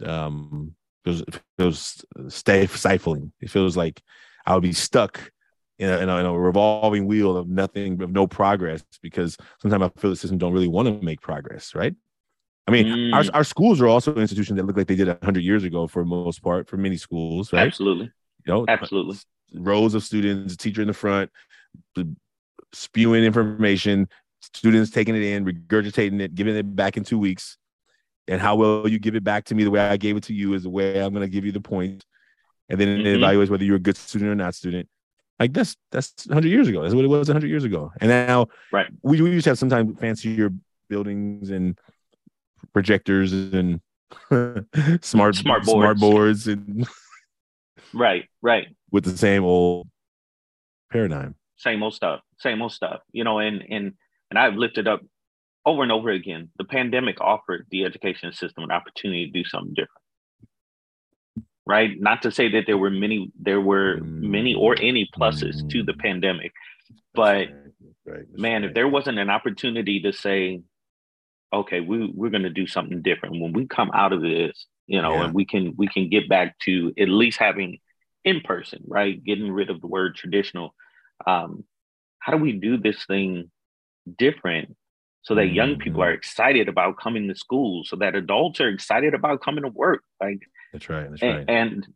[0.06, 0.76] um
[1.06, 1.24] feels
[1.58, 3.32] feels stay stifling.
[3.40, 4.02] It feels like
[4.46, 5.32] I would be stuck
[5.78, 9.84] in a, in a, in a, revolving wheel of nothing of no progress because sometimes
[9.84, 11.96] I feel the system don't really want to make progress, right?
[12.68, 13.14] I mean, mm.
[13.14, 16.04] our, our schools are also institutions that look like they did hundred years ago for
[16.04, 17.66] most part for many schools, right?
[17.66, 18.12] Absolutely.
[18.50, 19.18] You know, absolutely.
[19.54, 21.30] Rows of students, teacher in the front,
[22.74, 24.10] spewing information,
[24.42, 27.58] students taking it in, regurgitating it, giving it back in two weeks.
[28.28, 30.34] And how well you give it back to me the way I gave it to
[30.34, 32.06] you is the way I'm going to give you the point.
[32.70, 33.06] And then mm-hmm.
[33.06, 34.88] it evaluates whether you're a good student or not student.
[35.40, 36.82] Like that's that's 100 years ago.
[36.82, 37.92] That's what it was 100 years ago.
[38.02, 38.88] And now, right?
[39.04, 40.50] We, we used to have sometimes fancier
[40.90, 41.80] buildings and
[42.74, 43.80] projectors and
[45.02, 45.66] smart smart boards.
[45.66, 46.88] smart boards and
[47.94, 49.88] right, right, with the same old
[50.92, 53.02] paradigm, same old stuff, same old stuff.
[53.12, 53.94] You know, and and
[54.30, 55.02] and I've lifted up
[55.66, 56.50] over and over again.
[56.58, 59.90] The pandemic offered the education system an opportunity to do something different.
[61.66, 61.92] Right.
[62.00, 65.94] Not to say that there were many, there were many or any pluses to the
[65.94, 66.00] mm.
[66.00, 66.52] pandemic,
[67.14, 67.48] but
[68.06, 68.26] right.
[68.34, 70.62] man, if there wasn't an opportunity to say,
[71.54, 75.02] okay, we we're going to do something different when we come out of this, you
[75.02, 75.26] know, yeah.
[75.26, 77.78] and we can we can get back to at least having
[78.26, 79.24] in person, right?
[79.24, 80.74] Getting rid of the word traditional.
[81.26, 81.64] Um,
[82.18, 83.52] how do we do this thing
[84.18, 84.76] different
[85.22, 86.18] so that young people are mm-hmm.
[86.18, 90.02] excited about coming to school, so that adults are excited about coming to work?
[90.20, 90.40] Like
[90.74, 91.08] that's right.
[91.08, 91.50] That's and, right.
[91.50, 91.88] And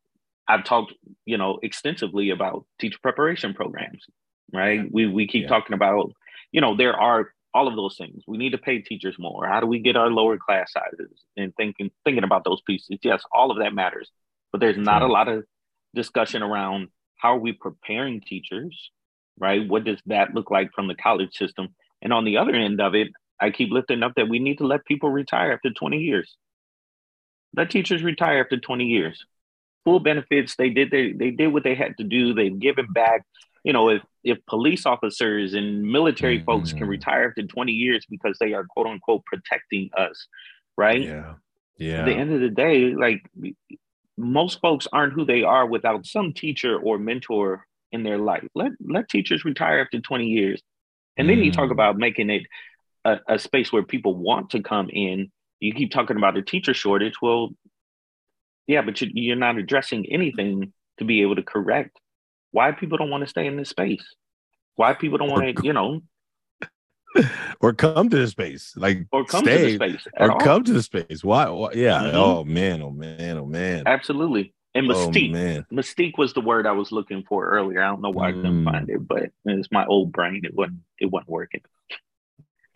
[0.48, 0.94] I've talked,
[1.26, 4.06] you know, extensively about teacher preparation programs,
[4.54, 4.82] right?
[4.82, 4.90] Yeah.
[4.92, 5.50] We we keep yeah.
[5.50, 6.14] talking about,
[6.52, 8.24] you know, there are all of those things.
[8.28, 9.48] We need to pay teachers more.
[9.48, 11.24] How do we get our lower class sizes?
[11.38, 13.00] And thinking thinking about those pieces.
[13.04, 14.10] Yes, all of that matters.
[14.52, 15.14] But there's not a mm-hmm.
[15.14, 15.44] lot of
[15.94, 18.92] discussion around how are we preparing teachers,
[19.40, 19.68] right?
[19.68, 21.70] What does that look like from the college system?
[22.02, 23.08] And on the other end of it,
[23.40, 26.36] I keep lifting up that we need to let people retire after 20 years.
[27.56, 29.26] Let teachers retire after 20 years.
[29.86, 30.56] Full benefits.
[30.56, 32.34] They did they they did what they had to do.
[32.34, 33.26] They've given back.
[33.64, 36.46] You know, if if police officers and military mm-hmm.
[36.46, 40.28] folks can retire after 20 years because they are quote unquote protecting us,
[40.78, 41.02] right?
[41.02, 41.34] Yeah.
[41.78, 42.00] Yeah.
[42.00, 43.22] At the end of the day, like
[44.18, 48.46] most folks aren't who they are without some teacher or mentor in their life.
[48.54, 50.62] Let let teachers retire after 20 years.
[51.18, 51.46] And then mm.
[51.46, 51.74] you talk mm.
[51.74, 52.44] about making it
[53.06, 55.32] a, a, space where people want to come in.
[55.60, 57.16] You keep talking about a teacher shortage.
[57.22, 57.50] Well,
[58.68, 61.98] yeah, but you, you're not addressing anything to be able to correct
[62.54, 64.06] why people don't want to stay in this space.
[64.76, 66.02] Why people don't want to, you know,
[67.60, 70.40] or come to the space, like or come stay, to the space, or all.
[70.40, 71.24] come to the space.
[71.24, 71.50] Why?
[71.50, 72.00] why yeah.
[72.00, 72.16] Mm-hmm.
[72.16, 72.82] Oh man.
[72.82, 73.38] Oh man.
[73.38, 73.84] Oh man.
[73.86, 74.54] Absolutely.
[74.76, 75.30] And oh, mystique.
[75.30, 75.66] Oh, man.
[75.72, 77.84] Mystique was the word I was looking for earlier.
[77.84, 78.30] I don't know why.
[78.30, 78.72] I couldn't mm.
[78.72, 80.42] find it, but it's my old brain.
[80.44, 80.80] It wasn't.
[81.00, 81.62] It wasn't working.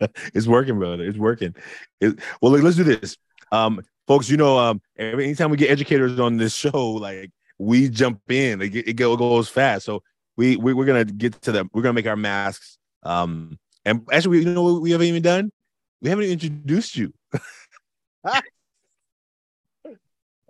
[0.34, 1.04] it's working, brother.
[1.04, 1.54] It's working.
[2.00, 3.16] It, well, let's do this,
[3.50, 4.28] um, folks.
[4.30, 8.62] You know, um, anytime we get educators on this show, like we jump in.
[8.62, 9.84] It, it goes fast.
[9.84, 10.02] So
[10.36, 11.70] we, we we're gonna get to them.
[11.72, 12.78] We're gonna make our masks.
[13.02, 15.50] Um, and actually, you know what we haven't even done?
[16.00, 17.12] We haven't introduced you.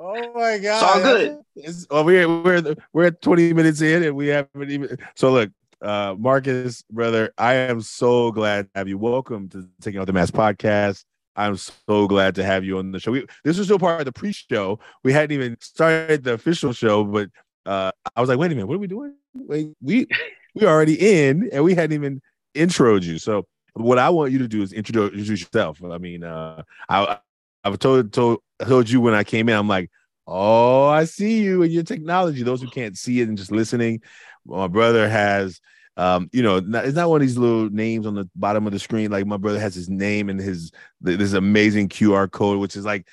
[0.01, 0.77] Oh my god!
[0.77, 1.39] It's all good.
[1.57, 4.97] It's, well, we're we're we're at 20 minutes in, and we haven't even.
[5.17, 5.51] So look,
[5.83, 8.97] uh, Marcus, brother, I am so glad to have you.
[8.97, 11.05] Welcome to Taking Off the Mask podcast.
[11.39, 13.13] I'm so glad to have you on the show.
[13.13, 14.81] We, this was still part of the pre-show.
[15.05, 17.31] We hadn't even started the official show, but
[17.65, 19.15] uh, I was like, wait a minute, what are we doing?
[19.35, 20.09] Wait, we
[20.55, 22.21] we already in, and we hadn't even
[22.57, 23.19] introed you.
[23.19, 25.81] So what I want you to do is introduce yourself.
[25.85, 27.19] I mean, uh, I
[27.63, 29.91] I've told told told you when I came in, I'm like,
[30.27, 32.43] oh, I see you and your technology.
[32.43, 34.03] Those who can't see it and just listening,
[34.45, 35.61] my brother has.
[35.99, 38.73] Um, you know, not, it's not one of these little names on the bottom of
[38.73, 39.11] the screen.
[39.11, 43.07] Like my brother has his name and his this amazing QR code, which is like,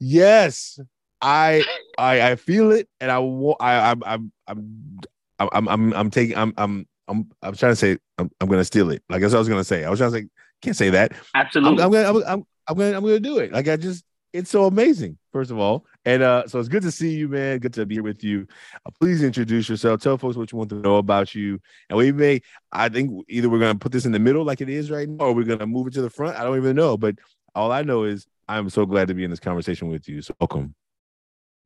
[0.00, 0.80] yes,
[1.20, 1.62] I
[1.98, 4.98] I I feel it, and I want I I'm I'm I'm
[5.38, 8.90] I'm I'm I'm taking I'm I'm I'm I'm trying to say I'm, I'm gonna steal
[8.90, 9.02] it.
[9.10, 9.84] Like that's what I was gonna say.
[9.84, 10.26] I was trying to say
[10.62, 11.12] can't say that.
[11.34, 11.82] Absolutely.
[11.82, 13.52] I'm, I'm gonna I'm, I'm, I'm gonna I'm gonna do it.
[13.52, 14.05] Like I just
[14.36, 15.18] it's so amazing.
[15.32, 17.58] First of all, and uh, so it's good to see you, man.
[17.58, 18.46] Good to be here with you.
[18.84, 20.00] Uh, please introduce yourself.
[20.00, 21.58] Tell folks what you want to know about you.
[21.88, 22.40] And we may,
[22.72, 25.26] I think, either we're gonna put this in the middle like it is right now,
[25.26, 26.38] or we're gonna move it to the front.
[26.38, 27.16] I don't even know, but
[27.54, 30.22] all I know is I'm so glad to be in this conversation with you.
[30.22, 30.74] So welcome.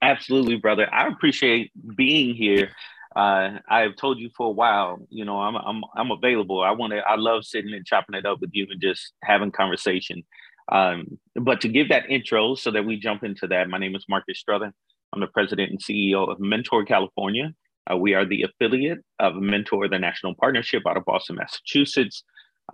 [0.03, 0.89] Absolutely, brother.
[0.93, 2.71] I appreciate being here.
[3.15, 6.63] Uh, I've told you for a while, you know, I'm I'm I'm available.
[6.63, 6.99] I want to.
[7.01, 10.23] I love sitting and chopping it up with you and just having conversation.
[10.71, 14.05] Um, but to give that intro so that we jump into that, my name is
[14.09, 14.73] Marcus Strother.
[15.13, 17.53] I'm the president and CEO of Mentor California.
[17.91, 22.23] Uh, we are the affiliate of Mentor, the national partnership out of Boston, Massachusetts.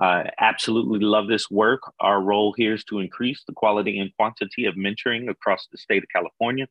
[0.00, 1.80] Uh, absolutely love this work.
[2.00, 6.02] Our role here is to increase the quality and quantity of mentoring across the state
[6.02, 6.66] of California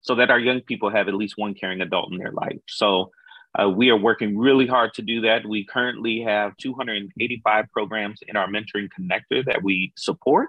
[0.00, 2.58] so that our young people have at least one caring adult in their life.
[2.68, 3.10] So
[3.58, 5.44] uh, we are working really hard to do that.
[5.46, 10.48] We currently have 285 programs in our mentoring connector that we support,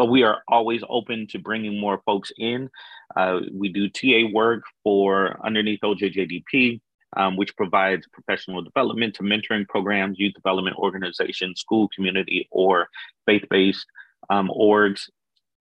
[0.00, 2.70] but we are always open to bringing more folks in.
[3.14, 6.80] Uh, we do TA work for underneath OJJDP,
[7.18, 12.88] um, which provides professional development to mentoring programs, youth development organizations, school community, or
[13.26, 13.84] faith based
[14.30, 15.02] um, orgs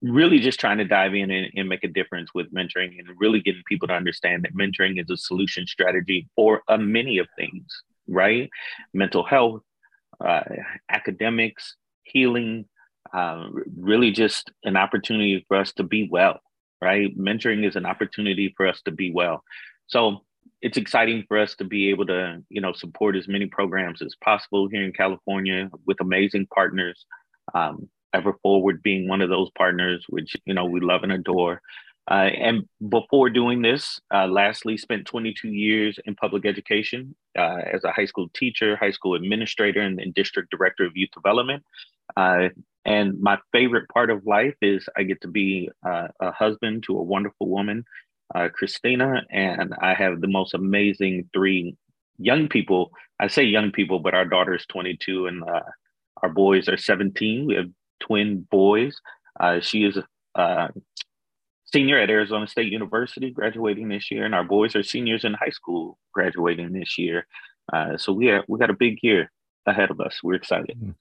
[0.02, 3.42] really just trying to dive in and, and, make a difference with mentoring and really
[3.42, 7.84] getting people to understand that mentoring is a solution strategy for a many of things,
[8.08, 8.50] right?
[8.94, 9.64] Mental health,
[10.24, 10.44] uh,
[10.90, 12.64] academics, healing,
[13.14, 16.40] uh, really just an opportunity for us to be well,
[16.82, 17.18] right?
[17.18, 19.44] Mentoring is an opportunity for us to be well.
[19.88, 20.24] So
[20.62, 24.16] it's exciting for us to be able to, you know, support as many programs as
[24.24, 27.06] possible here in California with amazing partners.
[27.54, 31.62] Um, Ever Forward being one of those partners, which you know we love and adore.
[32.10, 37.84] Uh, and before doing this, uh, lastly, spent 22 years in public education uh, as
[37.84, 41.64] a high school teacher, high school administrator, and, and district director of youth development.
[42.86, 46.84] Uh, and my favorite part of life is I get to be uh, a husband
[46.84, 47.84] to a wonderful woman,
[48.34, 51.76] uh, Christina, and I have the most amazing three
[52.18, 52.92] young people.
[53.20, 55.44] I say young people, but our daughter is 22 and
[56.22, 57.46] our boys are 17.
[57.46, 58.96] We have twin boys.
[59.40, 60.68] Uh, she is a uh,
[61.66, 65.50] senior at Arizona State University, graduating this year, and our boys are seniors in high
[65.50, 67.28] school, graduating this year.
[67.72, 69.32] Uh, so we have, we got a big year
[69.66, 70.20] ahead of us.
[70.24, 70.78] We're excited.
[70.78, 70.92] Mm-hmm.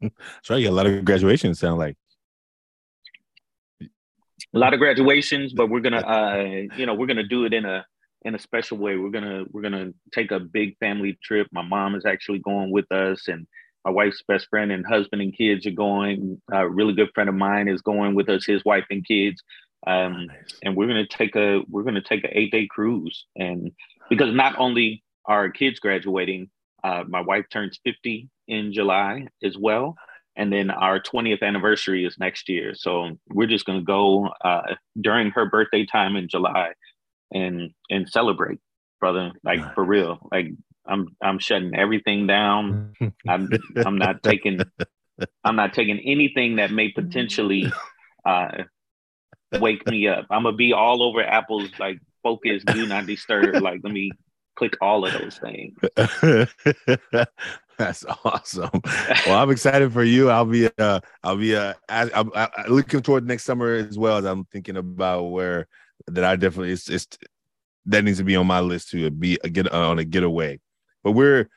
[0.00, 0.58] That's right.
[0.58, 1.58] You got a lot of graduations.
[1.58, 1.96] Sound like
[4.54, 7.64] a lot of graduations, but we're gonna, uh, you know, we're gonna do it in
[7.64, 7.84] a
[8.22, 8.96] in a special way.
[8.96, 11.46] We're gonna we're gonna take a big family trip.
[11.52, 13.46] My mom is actually going with us, and
[13.84, 16.40] my wife's best friend and husband and kids are going.
[16.50, 19.42] A really good friend of mine is going with us, his wife and kids.
[19.86, 20.58] Um, nice.
[20.64, 23.70] and we're gonna take a we're gonna take an eight day cruise, and
[24.10, 26.50] because not only are kids graduating,
[26.82, 29.96] uh, my wife turns fifty in July as well,
[30.36, 32.74] and then our twentieth anniversary is next year.
[32.74, 36.72] So we're just gonna go uh, during her birthday time in July,
[37.32, 38.58] and and celebrate,
[39.00, 39.32] brother.
[39.44, 40.48] Like for real, like
[40.86, 42.92] I'm I'm shutting everything down.
[43.28, 44.60] I'm I'm not taking
[45.44, 47.72] I'm not taking anything that may potentially
[48.24, 48.64] uh,
[49.58, 50.26] wake me up.
[50.30, 53.62] I'm gonna be all over Apple's like focus, do not disturb.
[53.62, 54.12] Like let me
[54.56, 55.78] click all of those things.
[57.78, 58.70] That's awesome.
[59.26, 60.30] Well, I'm excited for you.
[60.30, 64.24] I'll be uh I'll be uh I'm, I'm looking toward next summer as well as
[64.24, 65.68] I'm thinking about where
[66.06, 67.06] that I definitely it's, it's
[67.86, 70.58] that needs to be on my list to be a get on a getaway
[71.06, 71.48] but we're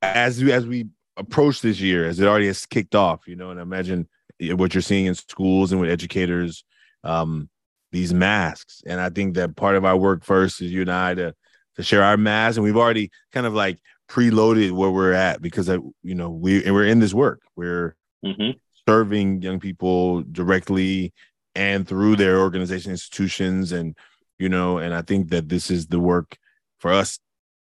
[0.00, 3.50] as we as we approach this year, as it already has kicked off, you know,
[3.50, 4.08] and imagine
[4.40, 6.64] what you're seeing in schools and with educators,
[7.04, 7.48] um,
[7.92, 8.82] these masks.
[8.86, 11.34] And I think that part of our work first is you and I to
[11.80, 13.78] to share our masks, and we've already kind of like
[14.08, 17.40] preloaded where we're at because I, you know we and we're in this work.
[17.56, 18.58] We're mm-hmm.
[18.86, 21.12] serving young people directly
[21.54, 23.96] and through their organization institutions and
[24.38, 26.36] you know and i think that this is the work
[26.78, 27.18] for us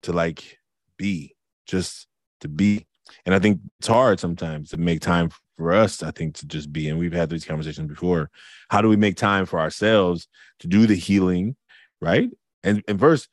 [0.03, 0.57] to like
[0.97, 1.35] be
[1.65, 2.07] just
[2.41, 2.85] to be
[3.25, 6.71] and i think it's hard sometimes to make time for us i think to just
[6.73, 8.29] be and we've had these conversations before
[8.69, 10.27] how do we make time for ourselves
[10.59, 11.55] to do the healing
[12.01, 12.29] right
[12.63, 13.29] and and first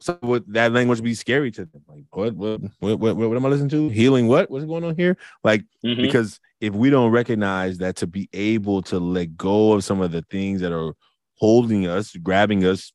[0.00, 1.82] so would that language be scary to them?
[1.86, 3.88] Like what what what what, what am i listening to?
[3.88, 4.50] Healing what?
[4.50, 5.16] What's going on here?
[5.44, 6.00] Like mm-hmm.
[6.00, 10.12] because if we don't recognize that to be able to let go of some of
[10.12, 10.94] the things that are
[11.34, 12.92] holding us grabbing us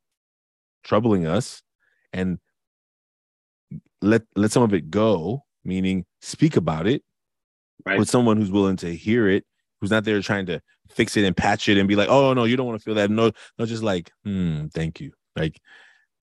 [0.84, 1.64] troubling us
[2.14, 2.38] and
[4.02, 7.04] let let some of it go meaning speak about it
[7.86, 7.98] right.
[7.98, 9.44] with someone who's willing to hear it
[9.82, 12.44] who's not there trying to fix it and patch it and be like oh no
[12.44, 13.10] you don't want to feel that.
[13.10, 15.12] No no just like hmm thank you.
[15.36, 15.60] Like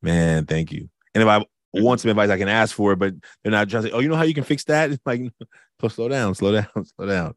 [0.02, 0.88] man thank you.
[1.14, 1.44] And if i
[1.74, 4.00] want some advice i can ask for it but they're not trying to say oh
[4.00, 4.90] you know how you can fix that?
[4.90, 5.22] It's like
[5.88, 7.34] slow down slow down slow down.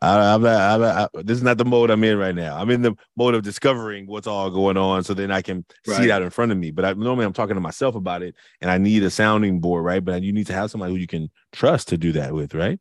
[0.00, 2.56] I, am not, I'm not I, this is not the mode i'm in right now.
[2.56, 5.96] I'm in the mode of discovering what's all going on so then i can right.
[5.96, 6.70] see it out in front of me.
[6.70, 9.84] But I, normally i'm talking to myself about it and i need a sounding board
[9.84, 10.04] right?
[10.04, 12.80] But you need to have somebody who you can trust to do that with right?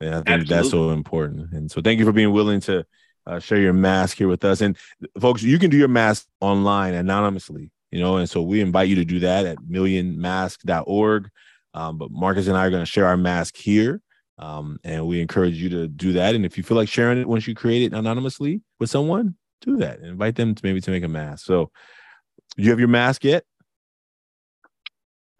[0.00, 0.56] And i think Absolutely.
[0.56, 1.52] that's so important.
[1.52, 2.84] And so thank you for being willing to
[3.26, 4.60] uh, share your mask here with us.
[4.60, 4.76] And
[5.20, 8.96] folks you can do your mask online anonymously you know and so we invite you
[8.96, 11.28] to do that at millionmask.org
[11.74, 14.00] um, but marcus and i are going to share our mask here
[14.42, 16.34] um, and we encourage you to do that.
[16.34, 19.76] And if you feel like sharing it once you create it anonymously with someone, do
[19.76, 20.00] that.
[20.00, 21.46] Invite them to maybe to make a mask.
[21.46, 21.70] So,
[22.56, 23.44] do you have your mask yet,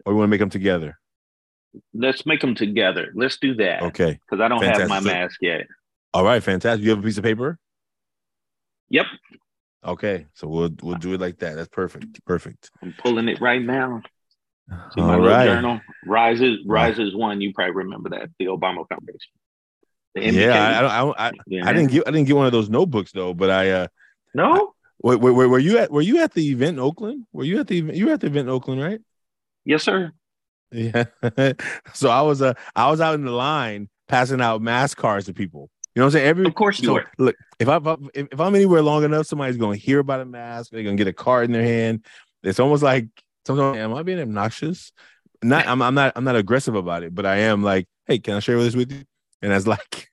[0.05, 0.97] or we want to make them together?
[1.93, 3.11] Let's make them together.
[3.13, 3.81] Let's do that.
[3.83, 4.19] Okay.
[4.25, 4.89] Because I don't fantastic.
[4.89, 5.67] have my mask yet.
[6.13, 6.83] All right, fantastic.
[6.83, 7.59] You have a piece of paper?
[8.89, 9.07] Yep.
[9.85, 11.55] Okay, so we'll we'll do it like that.
[11.55, 12.23] That's perfect.
[12.25, 12.71] Perfect.
[12.81, 14.01] I'm pulling it right now.
[14.69, 15.45] See my All right.
[15.45, 15.81] journal.
[16.05, 17.41] Rises rises one.
[17.41, 19.31] You probably remember that the Obama Foundation.
[20.15, 21.67] The yeah, I, I, I, yeah.
[21.67, 23.87] I, didn't get I didn't get one of those notebooks though, but I uh
[24.33, 24.73] no.
[25.01, 27.25] wait, wait, wait, were you at were you at the event in Oakland?
[27.33, 27.97] Were you at the event?
[27.97, 29.01] You were at the event in Oakland, right?
[29.65, 30.11] Yes, sir.
[30.71, 31.05] Yeah.
[31.93, 35.33] so I was uh I was out in the line passing out mask cards to
[35.33, 35.69] people.
[35.95, 36.27] You know what I'm saying?
[36.27, 37.05] Every of course you so, were.
[37.19, 37.77] Look, if I
[38.13, 40.71] if, if I'm anywhere long enough, somebody's going to hear about a mask.
[40.71, 42.05] They're going to get a card in their hand.
[42.41, 43.07] It's almost like
[43.45, 44.91] sometimes am I being obnoxious?
[45.43, 48.35] Not I'm I'm not I'm not aggressive about it, but I am like, hey, can
[48.35, 49.03] I share this with you?
[49.41, 50.09] And that's like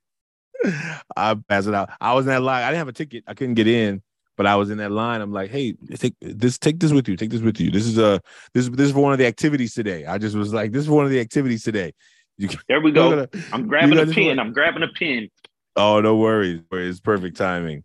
[1.16, 1.90] I pass it out.
[2.00, 2.62] I was in that line.
[2.62, 3.24] I didn't have a ticket.
[3.26, 4.02] I couldn't get in,
[4.36, 5.22] but I was in that line.
[5.22, 7.16] I'm like, hey, take this, take this with you.
[7.16, 7.70] Take this with you.
[7.70, 8.20] This is a
[8.52, 10.04] this this is for one of the activities today.
[10.04, 11.94] I just was like, this is one of the activities today.
[12.36, 13.10] You, there we go.
[13.10, 14.38] Gonna, I'm grabbing a pin.
[14.38, 15.30] I'm grabbing a pin.
[15.76, 16.62] Oh, no worries.
[16.72, 17.84] It's perfect timing.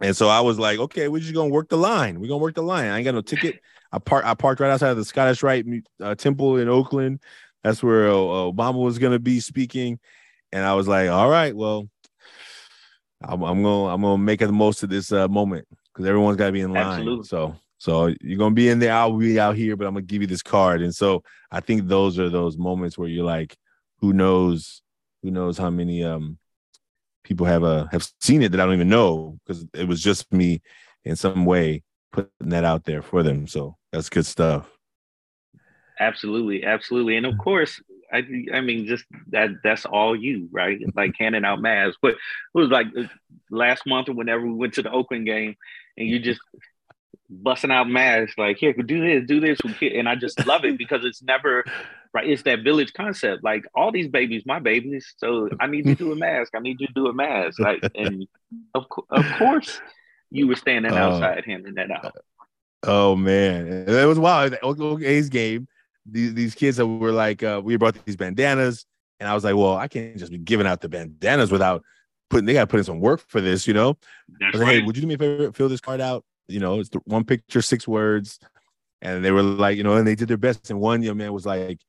[0.00, 2.20] And so I was like, okay, we're just gonna work the line.
[2.20, 2.86] We're gonna work the line.
[2.86, 3.60] I ain't got no ticket.
[3.92, 5.66] I parked I parked right outside of the Scottish Rite
[6.00, 7.20] uh, Temple in Oakland.
[7.62, 9.98] That's where uh, Obama was going to be speaking,
[10.52, 11.88] and I was like, "All right, well,
[13.22, 16.46] I'm, I'm gonna I'm gonna make the most of this uh, moment because everyone's got
[16.46, 17.26] to be in line." Absolutely.
[17.26, 18.94] So so you're gonna be in there.
[18.94, 20.80] I'll be out here, but I'm gonna give you this card.
[20.80, 23.56] And so I think those are those moments where you're like,
[23.98, 24.80] "Who knows?
[25.22, 26.38] Who knows how many um
[27.24, 30.32] people have uh have seen it that I don't even know because it was just
[30.32, 30.62] me
[31.04, 33.46] in some way putting that out there for them.
[33.46, 34.70] So that's good stuff.
[35.98, 37.80] Absolutely, absolutely, and of course,
[38.12, 40.80] I I mean, just that that's all you, right?
[40.94, 41.98] Like handing out masks.
[42.00, 42.18] But it
[42.54, 43.04] was like uh,
[43.50, 45.56] last month or whenever we went to the Oakland game,
[45.96, 46.40] and you just
[47.30, 51.04] busting out masks, like here, do this, do this, and I just love it because
[51.04, 51.64] it's never
[52.12, 52.28] right.
[52.28, 53.44] It's that village concept.
[53.44, 55.14] Like all these babies, my babies.
[55.16, 56.52] So I need you to do a mask.
[56.54, 57.60] I need you to do a mask.
[57.60, 58.26] Like, and
[58.74, 59.80] of of course,
[60.30, 60.96] you were standing oh.
[60.96, 62.14] outside handing that out.
[62.82, 64.56] Oh man, it was wild.
[65.02, 65.68] A's game.
[66.06, 68.86] These these kids that were like, uh, we brought these bandanas,
[69.20, 71.84] and I was like, well, I can't just be giving out the bandanas without
[72.30, 72.46] putting.
[72.46, 73.98] They got to put in some work for this, you know.
[74.40, 74.68] Like, right.
[74.68, 75.52] Hey, would you do me a favor?
[75.52, 76.24] Fill this card out.
[76.50, 78.38] You know, it's the one picture, six words,
[79.02, 80.70] and they were like, you know, and they did their best.
[80.70, 81.80] And one young man was like,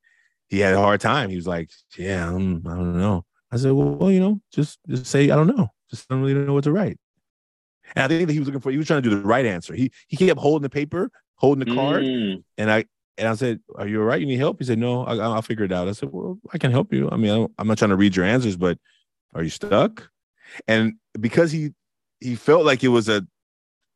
[0.47, 1.29] he had a hard time.
[1.29, 3.25] He was like, yeah, I'm, I don't know.
[3.51, 5.69] I said, well, well, you know, just just say I don't know.
[5.89, 6.97] Just don't really know what to write.
[7.95, 9.45] And I think that he was looking for, he was trying to do the right
[9.45, 9.73] answer.
[9.73, 12.03] He he kept holding the paper, holding the card.
[12.03, 12.43] Mm.
[12.57, 12.85] And I
[13.17, 14.19] and I said, Are you all right?
[14.19, 14.59] You need help?
[14.59, 15.87] He said, No, I, will figure it out.
[15.87, 17.09] I said, Well, I can help you.
[17.11, 18.77] I mean, I am not trying to read your answers, but
[19.33, 20.09] are you stuck?
[20.67, 21.71] And because he
[22.19, 23.25] he felt like it was a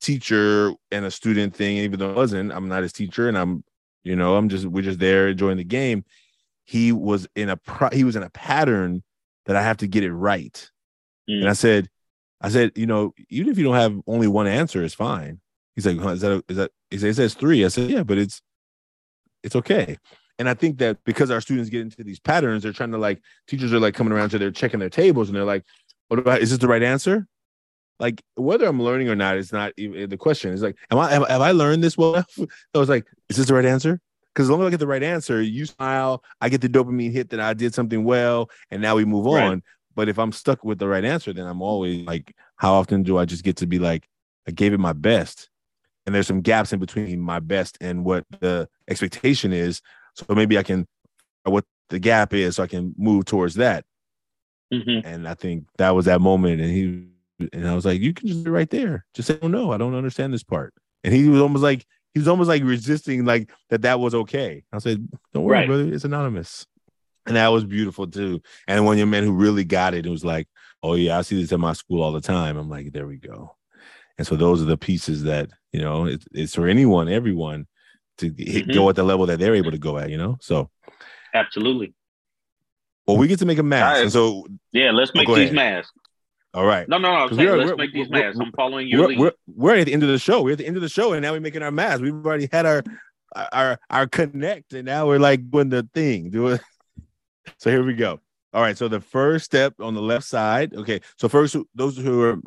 [0.06, 3.64] teacher and a student thing, even though it wasn't, I'm not his teacher and I'm,
[4.04, 6.06] you know, I'm just we're just there enjoying the game.
[6.64, 9.04] He was in a pro, he was in a pattern
[9.46, 10.72] that I have to get it right.
[11.30, 11.42] Mm.
[11.42, 11.90] And I said,
[12.42, 15.40] I said, you know, even if you don't have only one answer, it's fine.
[15.76, 16.72] He's like, huh, is that a, is that?
[16.90, 17.66] He says, it says three.
[17.66, 18.42] I said, yeah, but it's
[19.44, 19.98] it's okay.
[20.38, 23.22] And I think that because our students get into these patterns, they're trying to like
[23.48, 25.64] teachers are like coming around to they're checking their tables and they're like,
[26.10, 27.28] what about is this the right answer?
[28.00, 30.54] Like whether I'm learning or not is not even the question.
[30.54, 32.16] It's like, am I have, have I learned this well?
[32.18, 34.02] I was like, is this the right answer?
[34.34, 37.14] Because as long as I get the right answer, you smile, I get the dopamine
[37.14, 39.44] hit that I did something well, and now we move right.
[39.44, 39.64] on.
[39.96, 43.18] But if I'm stuck with the right answer, then I'm always like, how often do
[43.18, 44.10] I just get to be like,
[44.46, 45.50] I gave it my best?
[46.06, 49.82] And there's some gaps in between my best and what the expectation is.
[50.16, 50.86] So maybe I can
[51.44, 53.86] what the gap is so I can move towards that.
[54.74, 55.08] Mm-hmm.
[55.08, 56.62] And I think that was that moment.
[56.62, 57.08] And he
[57.40, 59.06] and I was like, you can just be right there.
[59.14, 60.74] Just say, oh no, I don't understand this part.
[61.04, 64.64] And he was almost like he was almost like resisting like that that was okay.
[64.72, 65.68] I said, don't worry, right.
[65.68, 66.66] brother, it's anonymous.
[67.26, 68.42] And that was beautiful too.
[68.68, 70.48] And one young man who really got it, it was like,
[70.82, 72.58] oh yeah, I see this in my school all the time.
[72.58, 73.56] I'm like, there we go.
[74.18, 77.68] And so those are the pieces that you know it's, it's for anyone, everyone
[78.20, 78.74] to hit, mm-hmm.
[78.74, 80.10] go at the level that they're able to go at.
[80.10, 80.70] You know, so
[81.34, 81.94] absolutely.
[83.06, 84.02] Well, we get to make a mask, right.
[84.04, 85.92] and so yeah, let's oh, make oh, these masks.
[86.56, 86.88] All right.
[86.88, 87.18] No, no, no.
[87.18, 88.40] I'm saying, let's make these masks.
[88.40, 89.02] I'm following you.
[89.02, 89.18] we're.
[89.18, 90.42] We're, we're at the end of the show.
[90.42, 92.00] We're at the end of the show, and now we're making our masks.
[92.00, 92.82] We've already had our
[93.52, 96.30] our our connect, and now we're like doing the thing.
[96.32, 96.62] Do it.
[97.60, 98.20] So here we go.
[98.56, 98.76] All right.
[98.76, 100.74] So the first step on the left side.
[100.74, 101.00] Okay.
[101.20, 102.38] So first, those who are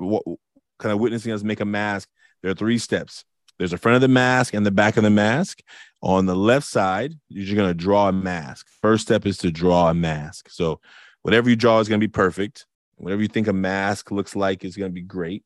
[0.80, 2.08] kind of witnessing us make a mask,
[2.42, 3.24] there are three steps.
[3.58, 5.60] There's the front of the mask and the back of the mask.
[6.02, 8.66] On the left side, you're just going to draw a mask.
[8.82, 10.48] First step is to draw a mask.
[10.50, 10.80] So
[11.22, 12.66] whatever you draw is going to be perfect.
[12.98, 15.44] Whatever you think a mask looks like is going to be great.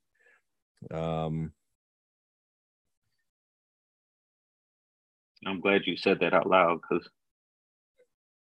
[0.90, 1.53] Um,
[5.46, 7.09] I'm glad you said that out loud because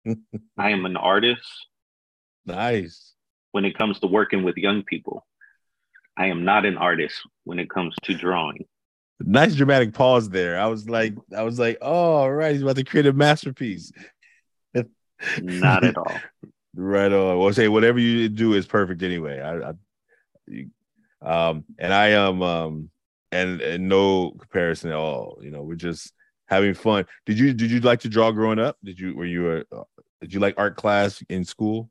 [0.59, 1.47] I am an artist.
[2.47, 3.13] Nice.
[3.53, 5.27] When it comes to working with young people,
[6.17, 8.65] I am not an artist when it comes to drawing.
[9.21, 10.59] Nice dramatic pause there.
[10.59, 13.93] I was like, I was like, oh, all right, he's about to create a masterpiece.
[15.41, 16.21] not at all.
[16.75, 17.39] right on.
[17.39, 19.41] Well, say whatever you do is perfect anyway.
[19.41, 19.75] I, I
[21.23, 22.91] um, and I am, um,
[23.33, 25.39] and, and no comparison at all.
[25.43, 26.13] You know, we're just
[26.47, 27.07] having fun.
[27.27, 28.77] Did you did you like to draw growing up?
[28.85, 29.85] Did you were you a uh,
[30.21, 31.91] did you like art class in school?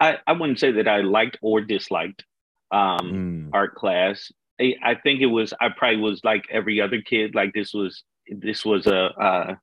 [0.00, 2.24] I, I wouldn't say that I liked or disliked
[2.70, 3.50] um, mm.
[3.52, 4.30] art class.
[4.60, 7.34] I, I, think it was I probably was like every other kid.
[7.34, 9.58] Like this was this was a a,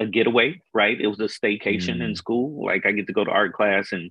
[0.00, 0.98] a getaway, right?
[0.98, 2.04] It was a staycation mm.
[2.04, 2.64] in school.
[2.64, 4.10] Like I get to go to art class and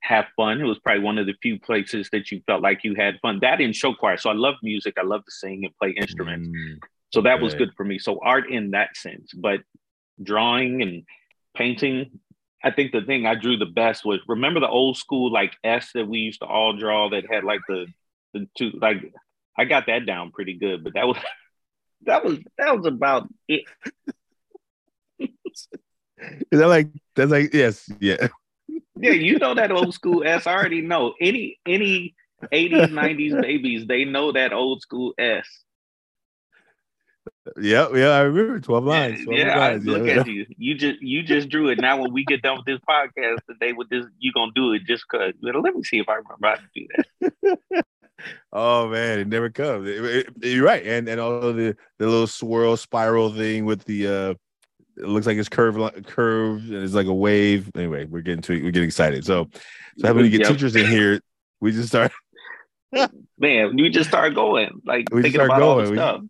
[0.00, 0.60] have fun.
[0.60, 3.38] It was probably one of the few places that you felt like you had fun.
[3.42, 4.16] That in show choir.
[4.16, 4.94] So I love music.
[4.98, 6.48] I love to sing and play instruments.
[6.48, 6.78] Mm.
[7.12, 7.98] So that was good for me.
[7.98, 9.60] So art in that sense, but
[10.22, 11.04] drawing and
[11.56, 12.20] painting,
[12.62, 15.90] I think the thing I drew the best was remember the old school like S
[15.94, 17.86] that we used to all draw that had like the
[18.34, 19.12] the two like
[19.56, 21.16] I got that down pretty good, but that was
[22.02, 23.64] that was that was about it.
[26.50, 28.28] Is that like that's like yes, yeah.
[29.00, 30.46] Yeah, you know that old school S.
[30.46, 31.14] I already know.
[31.20, 32.14] Any any
[32.52, 35.46] 80s, 90s babies, they know that old school S.
[37.60, 39.24] Yeah, yeah, I remember twelve lines.
[39.24, 39.86] 12 yeah, lines.
[39.86, 40.46] look yeah, at you.
[40.56, 41.80] You just you just drew it.
[41.80, 44.82] Now when we get done with this podcast today, with this, you gonna do it
[44.86, 45.32] just cause.
[45.40, 46.86] Let me see if I remember how to do
[47.70, 47.84] that.
[48.52, 49.88] oh man, it never comes.
[49.88, 53.84] It, it, it, you're right, and and all the the little swirl spiral thing with
[53.84, 54.06] the.
[54.06, 54.34] uh
[54.98, 57.70] it looks like it's curved, curved, and it's like a wave.
[57.74, 59.24] Anyway, we're getting to we're getting excited.
[59.24, 59.48] So,
[59.98, 60.50] so having to get yep.
[60.50, 61.20] teachers in here,
[61.60, 62.12] we just start.
[63.38, 65.62] Man, we just start going, like we thinking about going.
[65.62, 66.22] all the stuff.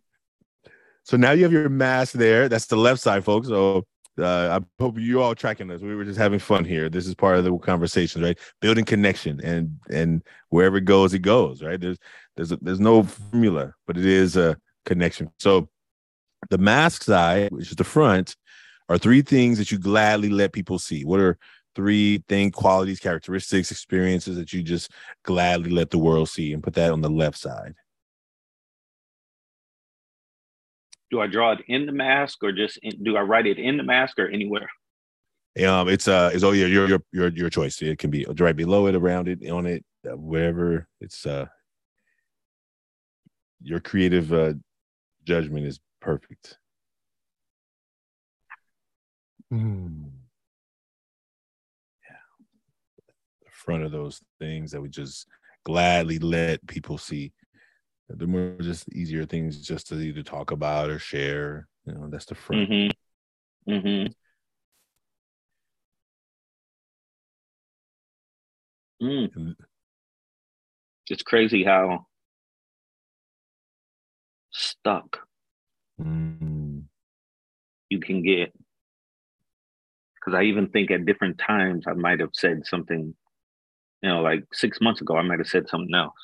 [1.05, 2.49] So now you have your mask there.
[2.49, 3.49] That's the left side, folks.
[3.49, 3.85] So
[4.19, 5.81] uh, I hope you all tracking us.
[5.81, 6.89] We were just having fun here.
[6.89, 8.39] This is part of the conversation, right?
[8.61, 11.81] Building connection, and and wherever it goes, it goes, right?
[11.81, 11.99] There's
[12.37, 15.31] there's a, there's no formula, but it is a connection.
[15.39, 15.69] So
[16.51, 18.37] the mask side, which is the front,
[18.89, 21.05] are three things that you gladly let people see.
[21.05, 21.39] What are
[21.75, 24.91] three thing qualities, characteristics, experiences that you just
[25.25, 27.75] gladly let the world see, and put that on the left side.
[31.11, 33.77] do I draw it in the mask or just in, do I write it in
[33.77, 34.69] the mask or anywhere?
[35.67, 37.81] Um, it's uh, it's oh yeah, your your your your choice.
[37.83, 40.87] It can be right below it, around it, on it, uh, wherever.
[41.01, 41.47] It's uh,
[43.63, 44.55] your creative uh
[45.25, 46.58] judgment is perfect.
[49.53, 50.11] Mm.
[52.09, 52.17] Yeah,
[53.43, 55.27] the front of those things that we just
[55.65, 57.33] gladly let people see
[58.09, 61.69] they're more just easier things just to either talk about or share.
[61.85, 62.71] You know, that's the front.
[62.71, 63.73] Mm-hmm.
[63.73, 64.13] Mm-hmm.
[69.07, 69.55] Mm.
[71.11, 72.07] It's crazy how
[74.51, 75.19] stuck
[76.01, 76.83] mm.
[77.91, 78.53] you can get.
[80.21, 83.15] Because I even think at different times I might have said something
[84.03, 86.15] you know, like six months ago, I might have said something else.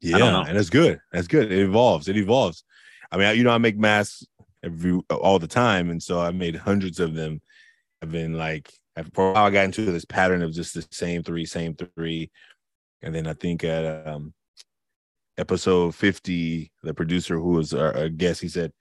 [0.00, 1.00] Yeah, and that's good.
[1.12, 1.52] That's good.
[1.52, 2.08] It evolves.
[2.08, 2.64] It evolves.
[3.12, 4.24] I mean, you know, I make masks
[4.62, 7.42] every all the time, and so I made hundreds of them.
[8.02, 8.72] I've been like,
[9.12, 12.30] for a while, I got into this pattern of just the same three, same three,
[13.02, 14.32] and then I think at um,
[15.36, 18.72] episode fifty, the producer who was our, our guest, he said,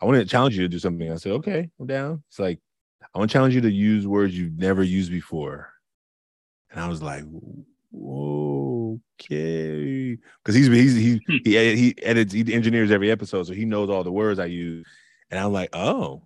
[0.00, 2.60] "I want to challenge you to do something." I said, "Okay, I'm down." It's like
[3.14, 5.72] I want to challenge you to use words you've never used before,
[6.70, 7.24] and I was like,
[9.20, 11.36] okay, because he's he's he hmm.
[11.44, 14.86] he he edits he engineers every episode, so he knows all the words I use,
[15.30, 16.22] and I'm like, oh,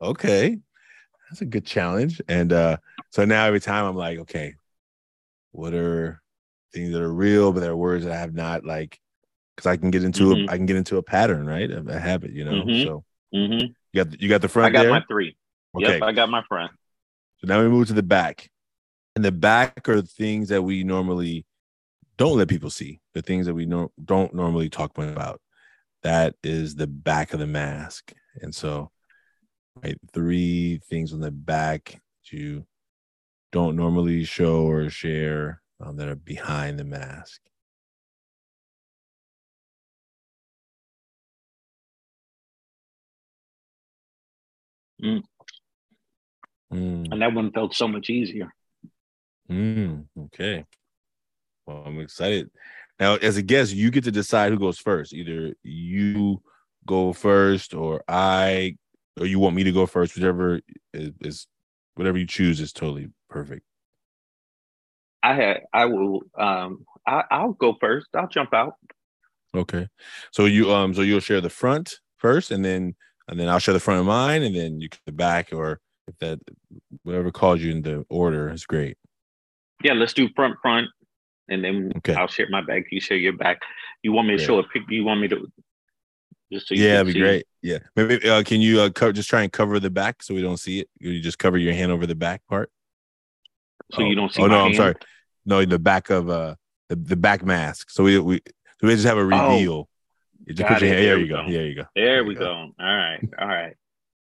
[0.00, 0.58] okay,
[1.28, 2.20] that's a good challenge.
[2.28, 2.78] And uh,
[3.10, 4.54] so now every time I'm like, okay,
[5.52, 6.22] what are
[6.72, 9.00] things that are real, but there are words that I have not like,
[9.54, 10.48] because I can get into mm-hmm.
[10.48, 12.62] a I can get into a pattern, right, a, a habit, you know.
[12.62, 12.86] Mm-hmm.
[12.86, 13.04] So
[13.34, 13.66] mm-hmm.
[13.92, 14.68] you got you got the front.
[14.68, 14.90] I got there?
[14.90, 15.36] my three.
[15.76, 15.94] Okay.
[15.94, 16.72] Yep, I got my front.
[17.38, 18.50] So now we move to the back.
[19.14, 21.46] And the back are things that we normally
[22.18, 25.40] don't let people see, the things that we no, don't normally talk about.
[26.02, 28.12] That is the back of the mask.
[28.40, 28.90] And so,
[29.82, 32.66] right, three things on the back that you
[33.52, 37.40] don't normally show or share um, that are behind the mask.
[45.02, 45.22] Mm.
[46.76, 47.10] Mm.
[47.10, 48.52] And that one felt so much easier.
[49.50, 50.64] Mm, okay.
[51.66, 52.50] Well, I'm excited.
[53.00, 55.14] Now, as a guest, you get to decide who goes first.
[55.14, 56.42] Either you
[56.86, 58.76] go first, or I,
[59.18, 60.14] or you want me to go first.
[60.14, 60.60] Whichever
[60.92, 61.46] is, is
[61.94, 63.62] whatever you choose is totally perfect.
[65.22, 68.08] I had, I will, um, I, I'll go first.
[68.14, 68.74] I'll jump out.
[69.54, 69.88] Okay.
[70.30, 72.94] So you, um, so you'll share the front first, and then,
[73.28, 75.80] and then I'll share the front of mine, and then you can the back, or
[76.06, 76.38] if that,
[77.02, 78.96] whatever calls you in the order is great
[79.82, 80.88] yeah, let's do front front,
[81.48, 82.14] and then okay.
[82.14, 82.84] I'll share my back.
[82.90, 83.60] You share your back.
[84.02, 84.82] You want me to show a pic?
[84.88, 85.46] You want me to?
[86.52, 87.18] Just so yeah, that'd be see.
[87.18, 87.46] great.
[87.62, 90.42] Yeah, maybe uh, can you uh, co- just try and cover the back so we
[90.42, 90.88] don't see it?
[90.98, 92.70] You just cover your hand over the back part.
[93.92, 94.06] So oh.
[94.06, 94.42] you don't see.
[94.42, 94.68] Oh no, hand?
[94.68, 94.94] I'm sorry.
[95.44, 96.54] No, the back of uh
[96.88, 97.90] the, the back mask.
[97.90, 98.40] So we we
[98.80, 99.24] so we just have a oh.
[99.24, 99.72] reveal.
[99.72, 99.88] Oh.
[100.46, 101.04] You just put your hand.
[101.04, 101.42] There, there you go.
[101.42, 101.50] go.
[101.50, 101.84] There you go.
[101.94, 102.40] There, there we go.
[102.40, 102.50] go.
[102.50, 103.20] All right.
[103.40, 103.74] All right.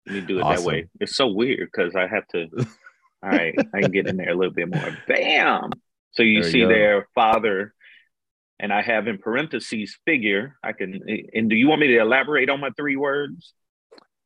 [0.07, 0.65] Let me do it awesome.
[0.65, 0.89] that way.
[1.01, 2.49] It's so weird because I have to
[3.23, 4.97] All right, I can get in there a little bit more.
[5.09, 5.71] Bam.
[6.13, 7.75] So you there see you there, father,
[8.61, 10.57] and I have in parentheses figure.
[10.63, 11.01] I can.
[11.35, 13.55] And do you want me to elaborate on my three words?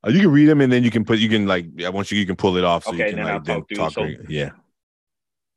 [0.02, 1.18] Oh, you can read them and then you can put.
[1.18, 1.66] You can like.
[1.84, 2.18] I want you.
[2.18, 2.84] You can pull it off.
[2.84, 3.68] So okay, you can then like, I'll talk.
[3.74, 4.50] talk so, yeah.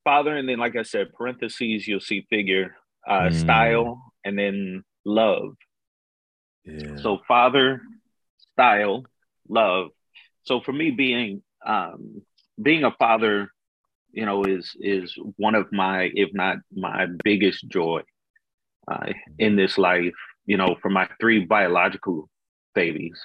[0.03, 1.87] Father, and then like I said, parentheses.
[1.87, 2.75] You'll see figure,
[3.07, 3.33] uh, mm.
[3.33, 5.55] style, and then love.
[6.65, 6.97] Yeah.
[6.97, 7.81] So father,
[8.53, 9.05] style,
[9.49, 9.89] love.
[10.43, 12.21] So for me, being um,
[12.61, 13.51] being a father,
[14.11, 18.01] you know, is is one of my, if not my biggest joy
[18.91, 20.13] uh, in this life.
[20.45, 22.29] You know, for my three biological
[22.75, 23.17] babies.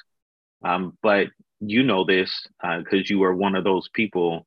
[0.63, 1.29] Um, but
[1.61, 4.47] you know this because uh, you are one of those people.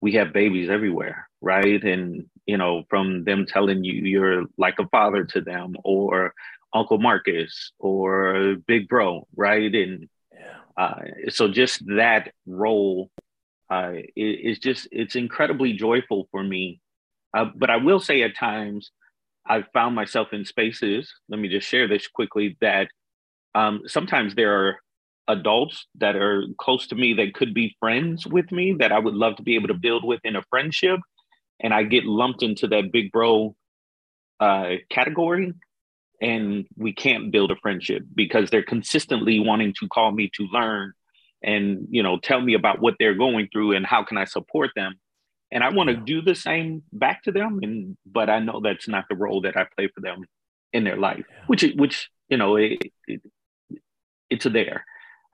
[0.00, 1.82] We have babies everywhere, right?
[1.82, 6.34] And you know, from them telling you you're like a father to them, or
[6.72, 9.74] Uncle Marcus, or Big Bro, right?
[9.74, 10.08] And
[10.76, 10.94] uh,
[11.28, 13.10] so just that role
[13.70, 16.80] uh, it's just it's incredibly joyful for me.
[17.36, 18.90] Uh, but I will say at times
[19.46, 21.12] I've found myself in spaces.
[21.28, 22.56] Let me just share this quickly.
[22.60, 22.88] That
[23.54, 24.76] um, sometimes there are
[25.28, 29.14] adults that are close to me that could be friends with me that I would
[29.14, 31.00] love to be able to build with in a friendship,
[31.60, 33.56] and I get lumped into that big bro
[34.40, 35.54] uh, category,
[36.20, 40.92] and we can't build a friendship because they're consistently wanting to call me to learn
[41.42, 44.70] and you know tell me about what they're going through and how can i support
[44.76, 44.94] them.
[45.52, 48.88] And i want to do the same back to them and but i know that's
[48.88, 50.24] not the role that i play for them
[50.72, 53.20] in their life which which you know it, it
[54.30, 54.84] it's there.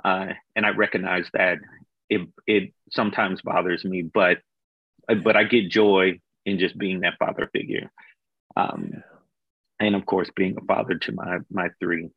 [0.05, 1.59] Uh, and i recognize that
[2.09, 4.39] it it sometimes bothers me but
[5.23, 7.91] but i get joy in just being that father figure.
[8.57, 9.03] Um,
[9.81, 12.11] and of course being a father to my my three.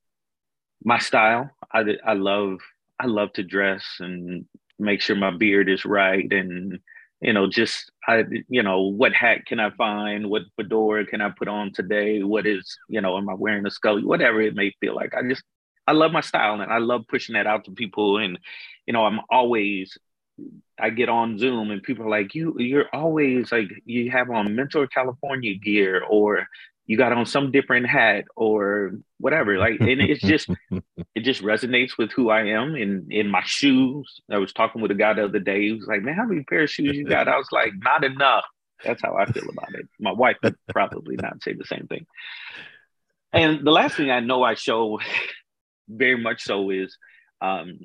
[0.84, 2.60] My style i i love
[3.00, 4.46] I love to dress and
[4.80, 6.80] make sure my beard is right and
[7.22, 10.30] you know just i you know what hat can i find?
[10.30, 12.24] What fedora can i put on today?
[12.24, 14.04] What is you know am i wearing a scully?
[14.04, 15.14] Whatever it may feel like.
[15.16, 15.44] I just
[15.88, 18.18] i love my style and i love pushing that out to people.
[18.18, 18.38] And
[18.86, 19.98] you know i'm always
[20.80, 24.56] i get on zoom and people are like you you're always like you have on
[24.56, 26.48] mentor california gear or
[26.86, 30.50] you got on some different hat or whatever like and it's just
[31.16, 34.92] it just resonates with who i am and in my shoes i was talking with
[34.92, 37.06] a guy the other day he was like man how many pair of shoes you
[37.06, 38.46] got i was like not enough
[38.84, 39.88] That's how I feel about it.
[40.00, 42.06] My wife would probably not say the same thing.
[43.32, 45.00] And the last thing I know I show
[45.88, 46.98] very much so is
[47.42, 47.80] um,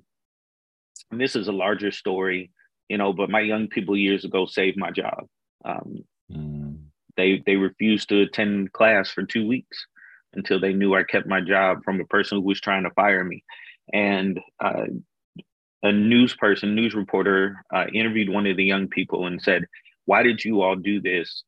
[1.11, 2.51] and this is a larger story,
[2.88, 5.26] you know, but my young people years ago saved my job.
[5.64, 6.68] Um, mm.
[7.19, 9.87] They they refused to attend class for two weeks
[10.35, 13.25] until they knew I kept my job from a person who was trying to fire
[13.25, 13.43] me.
[13.93, 14.87] And uh,
[15.83, 19.66] a news person, news reporter, uh, interviewed one of the young people and said,
[20.05, 21.43] "Why did you all do this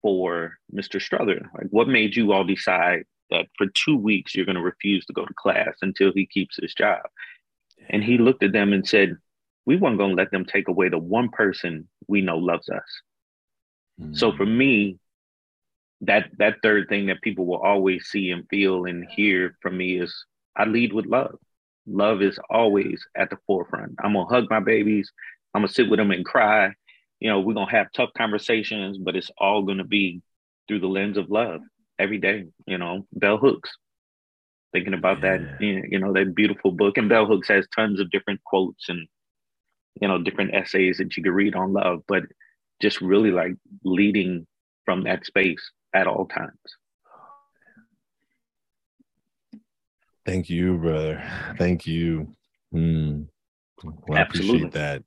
[0.00, 1.00] for Mr.
[1.00, 1.50] Strother?
[1.54, 5.12] Like, what made you all decide that for two weeks you're going to refuse to
[5.12, 7.02] go to class until he keeps his job?"
[7.90, 9.18] And he looked at them and said,
[9.66, 13.02] "We weren't going to let them take away the one person we know loves us."
[14.00, 14.14] Mm-hmm.
[14.14, 14.98] So for me,
[16.02, 19.98] that that third thing that people will always see and feel and hear from me
[19.98, 20.14] is
[20.56, 21.36] I lead with love
[21.86, 23.96] love is always at the forefront.
[24.02, 25.10] I'm gonna hug my babies.
[25.54, 26.72] I'm gonna sit with them and cry.
[27.18, 30.22] You know, we're gonna have tough conversations, but it's all gonna be
[30.68, 31.60] through the lens of love
[31.98, 32.46] every day.
[32.66, 33.70] You know, Bell Hooks.
[34.72, 35.38] Thinking about yeah.
[35.38, 39.08] that, you know, that beautiful book, and Bell Hooks has tons of different quotes and
[40.00, 42.22] you know different essays that you can read on love, but
[42.80, 44.46] just really like leading
[44.84, 46.58] from that space at all times.
[50.26, 51.22] Thank you, brother.
[51.58, 52.34] Thank you.
[52.74, 53.26] Mm.
[53.82, 55.02] Well, I appreciate that.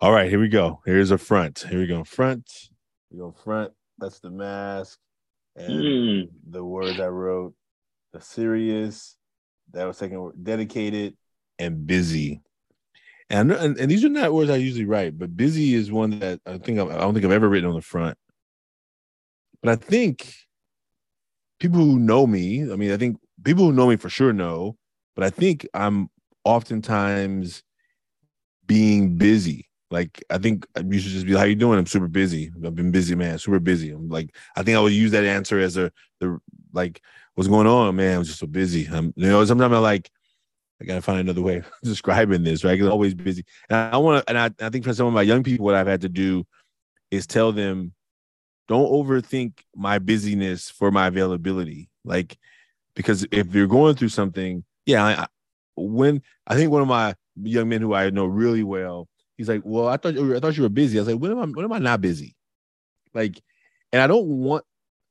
[0.00, 0.80] All right, here we go.
[0.84, 1.64] Here's a front.
[1.68, 2.04] Here we go.
[2.04, 2.50] Front.
[3.10, 3.72] We go front.
[3.98, 4.98] That's the mask.
[5.56, 6.28] And mm.
[6.48, 7.54] the words I wrote.
[8.12, 9.16] The serious.
[9.72, 11.16] That was second dedicated
[11.58, 12.42] and busy.
[13.30, 16.40] And, and, and these are not words I usually write, but busy is one that
[16.46, 18.16] I think I've, I don't think I've ever written on the front.
[19.62, 20.34] But I think
[21.60, 24.76] people who know me, I mean, I think people who know me for sure know,
[25.14, 26.08] but I think I'm
[26.44, 27.62] oftentimes
[28.66, 29.66] being busy.
[29.90, 32.50] Like I think you should just be, like, "How you doing?" I'm super busy.
[32.64, 33.38] I've been busy, man.
[33.38, 33.90] Super busy.
[33.90, 35.90] I'm like, I think I would use that answer as a
[36.20, 36.38] the
[36.74, 37.00] like,
[37.34, 38.86] "What's going on, man?" I'm just so busy.
[38.86, 40.10] I'm, you know, sometimes I'm like,
[40.80, 42.80] I gotta find another way of describing this, right?
[42.80, 45.22] I'm always busy, and I want to, and I, I think for some of my
[45.22, 46.46] young people, what I've had to do
[47.10, 47.94] is tell them,
[48.68, 51.88] don't overthink my busyness for my availability.
[52.04, 52.38] Like
[52.94, 55.26] because if you're going through something, yeah, I,
[55.76, 59.62] when I think one of my young men who I know really well, he's like,
[59.64, 61.44] "Well, I thought I thought you were busy." I was like, "When am I?
[61.44, 62.34] When am I not busy?"
[63.14, 63.40] Like,
[63.92, 64.64] and I don't want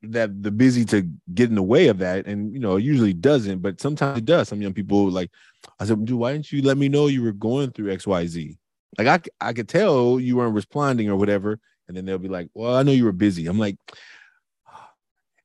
[0.03, 3.13] that the busy to get in the way of that, and you know, it usually
[3.13, 4.49] doesn't, but sometimes it does.
[4.49, 5.31] Some young people like,
[5.79, 8.27] I said, "Dude, why didn't you let me know you were going through X, Y,
[8.27, 8.57] Z?"
[8.97, 12.49] Like I I could tell you weren't responding or whatever, and then they'll be like,
[12.53, 13.77] "Well, I know you were busy." I'm like,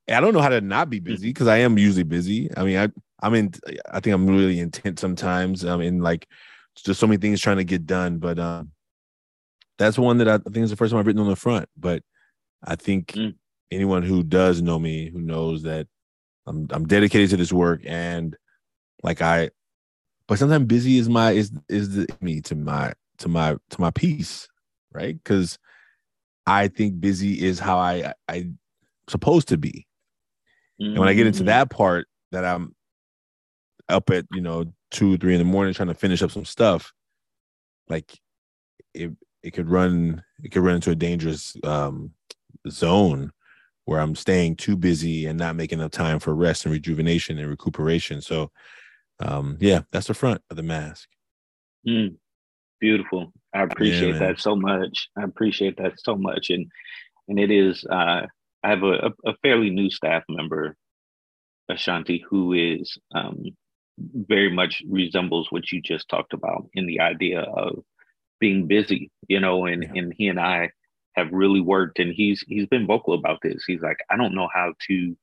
[0.09, 2.49] I don't know how to not be busy because I am usually busy.
[2.55, 2.89] I mean, I
[3.21, 3.53] I'm in.
[3.89, 5.63] I think I'm really intent sometimes.
[5.63, 6.27] I'm in like
[6.75, 8.17] just so many things trying to get done.
[8.17, 8.71] But um,
[9.77, 11.69] that's one that I think is the first time I've written on the front.
[11.77, 12.03] But
[12.63, 13.35] I think mm.
[13.71, 15.87] anyone who does know me, who knows that
[16.45, 18.35] I'm I'm dedicated to this work and
[19.03, 19.51] like I,
[20.27, 23.91] but sometimes busy is my is is the, me to my to my to my
[23.91, 24.49] peace,
[24.91, 25.15] right?
[25.15, 25.57] Because
[26.45, 28.57] I think busy is how I i'm
[29.07, 29.87] supposed to be
[30.81, 30.91] Mm-hmm.
[30.91, 31.47] And when I get into mm.
[31.47, 32.75] that part that I'm
[33.89, 36.91] up at, you know, two, three in the morning trying to finish up some stuff,
[37.89, 38.19] like
[38.93, 42.11] it it could run it could run into a dangerous um
[42.69, 43.31] zone
[43.85, 47.49] where I'm staying too busy and not making enough time for rest and rejuvenation and
[47.49, 48.21] recuperation.
[48.21, 48.51] So
[49.19, 51.07] um yeah, that's the front of the mask.
[51.87, 52.15] Mm,
[52.79, 53.33] beautiful.
[53.53, 55.09] I appreciate yeah, that so much.
[55.17, 56.49] I appreciate that so much.
[56.49, 56.71] And
[57.27, 58.27] and it is uh
[58.63, 60.77] I have a, a fairly new staff member,
[61.69, 63.43] Ashanti, who is um,
[63.97, 67.83] very much resembles what you just talked about in the idea of
[68.39, 70.01] being busy, you know, and, yeah.
[70.01, 70.69] and he and I
[71.15, 73.63] have really worked and he's he's been vocal about this.
[73.67, 75.17] He's like, I don't know how to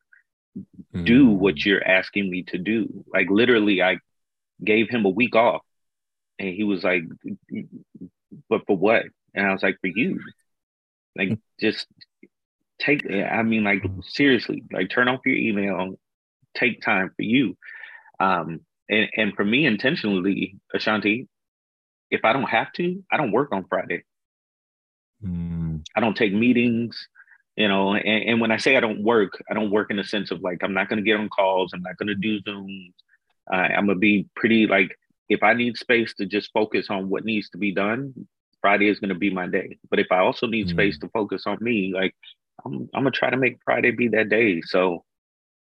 [0.94, 1.04] mm.
[1.04, 1.64] do what mm.
[1.64, 3.04] you're asking me to do.
[3.12, 3.98] Like literally I
[4.62, 5.62] gave him a week off
[6.38, 7.02] and he was like,
[8.48, 9.04] but for what?
[9.34, 10.20] And I was like, for you.
[11.16, 11.86] Like just
[12.80, 15.94] take i mean like seriously like turn off your email
[16.56, 17.56] take time for you
[18.18, 21.28] um and, and for me intentionally ashanti
[22.10, 24.02] if i don't have to i don't work on friday
[25.22, 25.80] mm.
[25.94, 27.06] i don't take meetings
[27.56, 30.04] you know and, and, when i say i don't work i don't work in the
[30.04, 32.40] sense of like i'm not going to get on calls i'm not going to do
[32.42, 32.92] zooms
[33.52, 34.96] uh, i'm going to be pretty like
[35.30, 38.12] if i need space to just focus on what needs to be done
[38.60, 40.70] friday is going to be my day but if i also need mm.
[40.70, 42.14] space to focus on me like
[42.64, 44.60] I'm, I'm gonna try to make Friday be that day.
[44.62, 45.04] So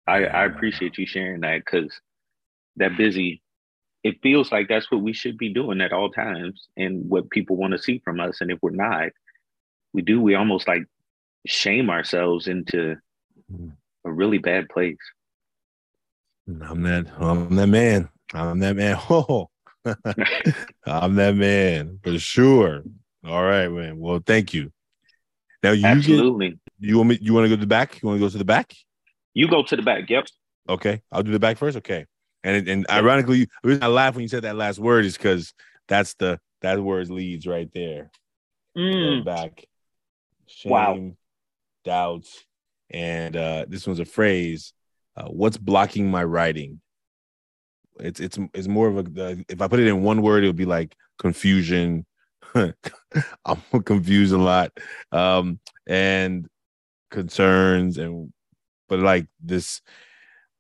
[0.07, 1.93] I, I appreciate you sharing that because
[2.77, 3.43] that busy,
[4.03, 7.57] it feels like that's what we should be doing at all times and what people
[7.57, 8.41] want to see from us.
[8.41, 9.11] And if we're not,
[9.93, 10.83] we do, we almost like
[11.47, 12.97] shame ourselves into
[13.51, 13.69] hmm.
[14.05, 14.99] a really bad place.
[16.47, 18.11] I'm that I'm that man.
[18.35, 18.99] I'm that man.
[19.11, 19.51] Oh,
[20.87, 22.85] I'm that man for sure.
[23.23, 23.99] All right, man.
[23.99, 24.73] Well, thank you.
[25.63, 26.51] Now you absolutely.
[26.51, 27.19] Get, you want me?
[27.21, 28.03] You want to go to the back?
[28.03, 28.75] You want to go to the back?
[29.35, 30.09] You go to the back.
[30.09, 30.27] Yep.
[30.71, 31.77] Okay, I'll do the back first.
[31.77, 32.07] Okay.
[32.43, 35.55] And and ironically, the reason I laugh when you said that last word is because
[35.89, 38.11] that's the that word leads right there.
[38.77, 39.25] Mm.
[39.25, 39.65] Back.
[40.47, 41.11] Shame, wow.
[41.85, 42.45] Doubts,
[42.91, 44.73] and uh, this one's a phrase.
[45.17, 46.81] Uh, what's blocking my writing?
[48.01, 50.57] It's it's it's more of a if I put it in one word, it would
[50.57, 52.07] be like confusion.
[52.55, 54.73] I'm confused a lot,
[55.13, 56.47] um, and
[57.11, 58.33] concerns, and
[58.89, 59.81] but like this.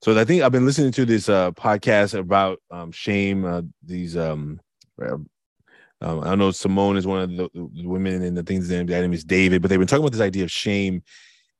[0.03, 3.45] So I think I've been listening to this uh, podcast about um, shame.
[3.45, 4.61] Uh, these um,
[5.03, 8.69] uh, um, I don't know Simone is one of the, the women, and the things
[8.69, 11.03] that name is David, but they've been talking about this idea of shame,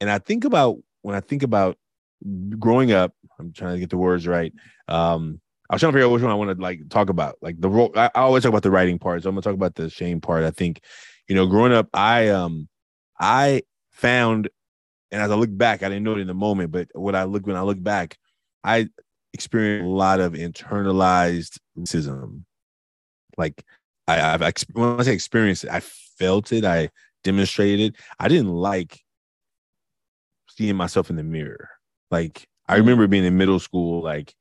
[0.01, 1.79] and I think about when I think about
[2.59, 3.13] growing up.
[3.39, 4.53] I'm trying to get the words right.
[4.87, 5.41] Um,
[5.71, 7.37] I was trying to figure out which one I want to like talk about.
[7.41, 9.55] Like the role, I, I always talk about the writing part, so I'm gonna talk
[9.55, 10.45] about the shame part.
[10.45, 10.81] I think,
[11.27, 12.69] you know, growing up, I um,
[13.19, 14.49] I found,
[15.11, 17.25] and as I look back, I didn't know it in the moment, but what I
[17.25, 18.19] look when I look back,
[18.63, 18.89] I
[19.33, 22.43] experienced a lot of internalized racism.
[23.39, 23.65] Like
[24.07, 24.43] I, I've
[24.73, 26.91] when I say experienced it, I felt it, I
[27.23, 27.95] demonstrated.
[27.95, 28.01] it.
[28.19, 29.01] I didn't like
[30.51, 31.71] seeing myself in the mirror.
[32.11, 34.35] Like I remember being in middle school, like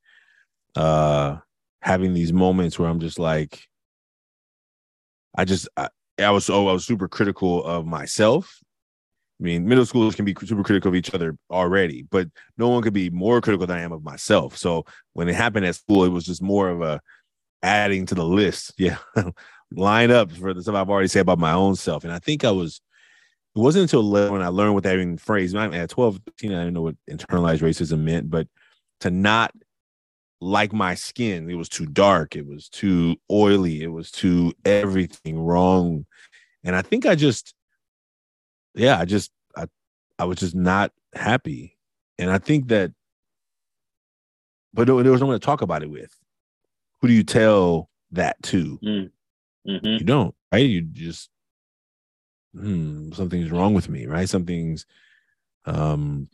[0.75, 1.37] uh
[1.81, 3.67] having these moments where I'm just like
[5.35, 8.59] I just I, I was so I was super critical of myself.
[9.39, 12.81] I mean, middle schoolers can be super critical of each other already, but no one
[12.83, 14.55] could be more critical than I am of myself.
[14.57, 17.01] So when it happened at school, it was just more of a
[17.61, 18.73] adding to the list.
[18.77, 18.97] Yeah.
[19.75, 22.03] Line up for the stuff I've already said about my own self.
[22.03, 22.79] And I think I was
[23.55, 25.55] it wasn't until when I learned what that even phrase.
[25.55, 28.47] I mean, At 12, 15, I didn't know what internalized racism meant, but
[28.99, 29.51] to not
[30.43, 31.49] like my skin.
[31.49, 32.35] It was too dark.
[32.35, 33.81] It was too oily.
[33.81, 36.05] It was too everything wrong.
[36.63, 37.55] And I think I just,
[38.75, 39.67] yeah, I just, I,
[40.19, 41.77] I was just not happy.
[42.19, 42.91] And I think that,
[44.73, 46.13] but there was no one to talk about it with.
[47.01, 48.79] Who do you tell that to?
[48.83, 49.11] Mm.
[49.67, 49.87] Mm-hmm.
[49.87, 50.57] You don't, right?
[50.57, 51.29] You just,
[52.53, 54.27] hmm, something's wrong with me, right?
[54.27, 54.85] Something's,
[55.65, 56.27] um,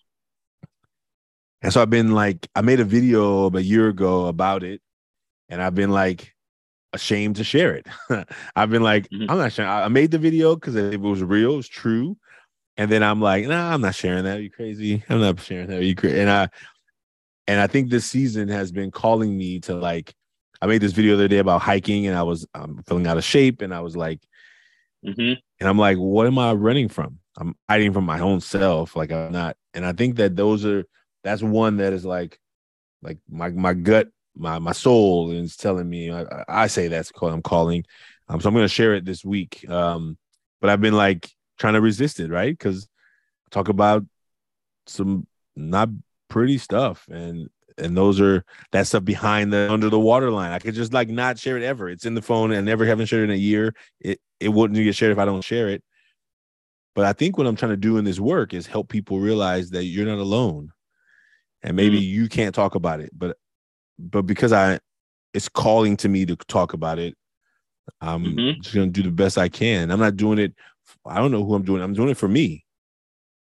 [1.61, 4.81] and so I've been like, I made a video a year ago about it,
[5.49, 6.33] and I've been like
[6.93, 7.87] ashamed to share it.
[8.55, 9.29] I've been like, mm-hmm.
[9.29, 9.69] I'm not sharing.
[9.69, 12.17] I made the video because it was real, it was true.
[12.77, 14.37] And then I'm like, nah, I'm not sharing that.
[14.37, 15.03] Are you crazy?
[15.09, 15.79] I'm not sharing that.
[15.79, 16.19] Are you crazy?
[16.19, 16.49] And I
[17.47, 20.13] and I think this season has been calling me to like,
[20.61, 23.17] I made this video the other day about hiking and I was um, feeling out
[23.17, 24.21] of shape and I was like,
[25.03, 25.33] mm-hmm.
[25.59, 27.19] and I'm like, what am I running from?
[27.37, 28.95] I'm hiding from my own self.
[28.95, 29.57] Like I'm not.
[29.73, 30.85] And I think that those are
[31.23, 32.39] that's one that is like
[33.01, 37.33] like my my gut my my soul is telling me I, I say that's what
[37.33, 37.83] I'm calling.
[38.27, 39.67] Um, so I'm gonna share it this week.
[39.69, 40.17] Um
[40.61, 42.57] but I've been like trying to resist it right?
[42.57, 42.87] Because
[43.51, 44.05] talk about
[44.87, 45.89] some not
[46.29, 50.59] pretty stuff and and those are that stuff behind the under the water line I
[50.59, 51.89] could just like not share it ever.
[51.89, 53.73] It's in the phone and never haven't shared it in a year.
[53.99, 55.83] It it wouldn't get shared if I don't share it.
[56.95, 59.69] But I think what I'm trying to do in this work is help people realize
[59.69, 60.71] that you're not alone
[61.63, 62.21] and maybe mm-hmm.
[62.21, 63.37] you can't talk about it but
[63.97, 64.79] but because i
[65.33, 67.15] it's calling to me to talk about it
[68.01, 68.61] i'm mm-hmm.
[68.61, 70.53] just going to do the best i can i'm not doing it
[71.05, 72.65] i don't know who i'm doing i'm doing it for me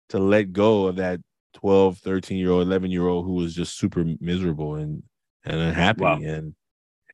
[0.10, 1.20] to let go of that
[1.56, 5.04] 12 13 year old 11 year old who was just super miserable and
[5.46, 6.20] and unhappy wow.
[6.22, 6.54] and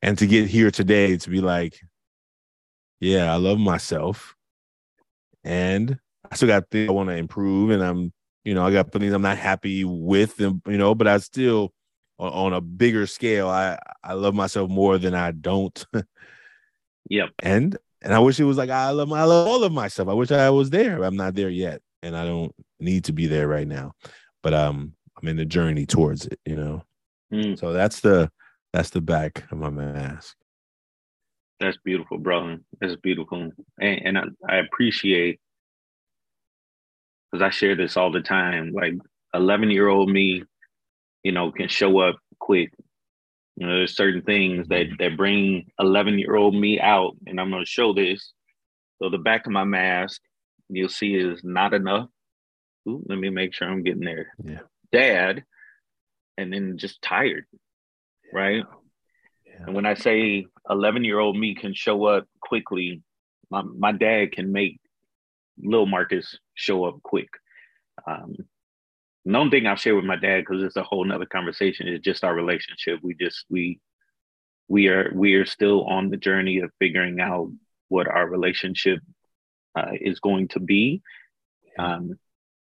[0.02, 1.80] and to get here today to be like
[3.00, 4.36] yeah i love myself
[5.44, 5.98] and
[6.30, 8.12] i still got things i want to improve and i'm
[8.44, 11.74] you know, I got things I'm not happy with, and you know, but I still,
[12.18, 15.86] on, on a bigger scale, I I love myself more than I don't.
[17.10, 17.30] yep.
[17.40, 20.10] And and I wish it was like I love I love all of myself.
[20.10, 21.04] I wish I was there.
[21.04, 23.94] I'm not there yet, and I don't need to be there right now.
[24.42, 26.40] But um, I'm in the journey towards it.
[26.46, 26.84] You know.
[27.32, 27.60] Mm.
[27.60, 28.32] So that's the
[28.74, 30.36] that's the back of my mask.
[31.60, 32.60] That's beautiful, brother.
[32.80, 35.40] That's beautiful, and, and I, I appreciate
[37.32, 38.72] because I share this all the time.
[38.74, 38.94] Like
[39.34, 40.44] 11 year old me,
[41.24, 42.74] you know, can show up quick.
[43.56, 44.96] You know, there's certain things that mm-hmm.
[45.00, 48.34] that bring 11 year old me out, and I'm going to show this.
[49.02, 50.22] So the back of my mask,
[50.70, 52.08] you'll see is not enough.
[52.88, 54.34] Ooh, let me make sure I'm getting there.
[54.44, 54.60] Yeah.
[54.92, 55.44] Dad,
[56.38, 57.46] and then just tired,
[58.26, 58.40] yeah.
[58.40, 58.64] right?
[59.46, 59.66] Yeah.
[59.68, 63.02] And when I say 11 year old me can show up quickly,
[63.50, 64.81] my, my dad can make
[65.62, 67.30] little Marcus show up quick.
[68.06, 68.36] Um,
[69.24, 72.24] one thing I'll share with my dad because it's a whole nother conversation is just
[72.24, 73.00] our relationship.
[73.04, 73.80] We just we
[74.68, 77.52] we are we are still on the journey of figuring out
[77.90, 79.00] what our relationship
[79.76, 81.02] uh, is going to be.
[81.78, 82.18] Um,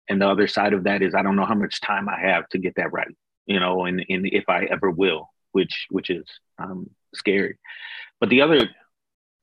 [0.09, 2.47] and the other side of that is I don't know how much time I have
[2.49, 3.15] to get that right,
[3.45, 6.25] you know, and, and if I ever will, which which is
[6.57, 7.57] um, scary.
[8.19, 8.69] But the other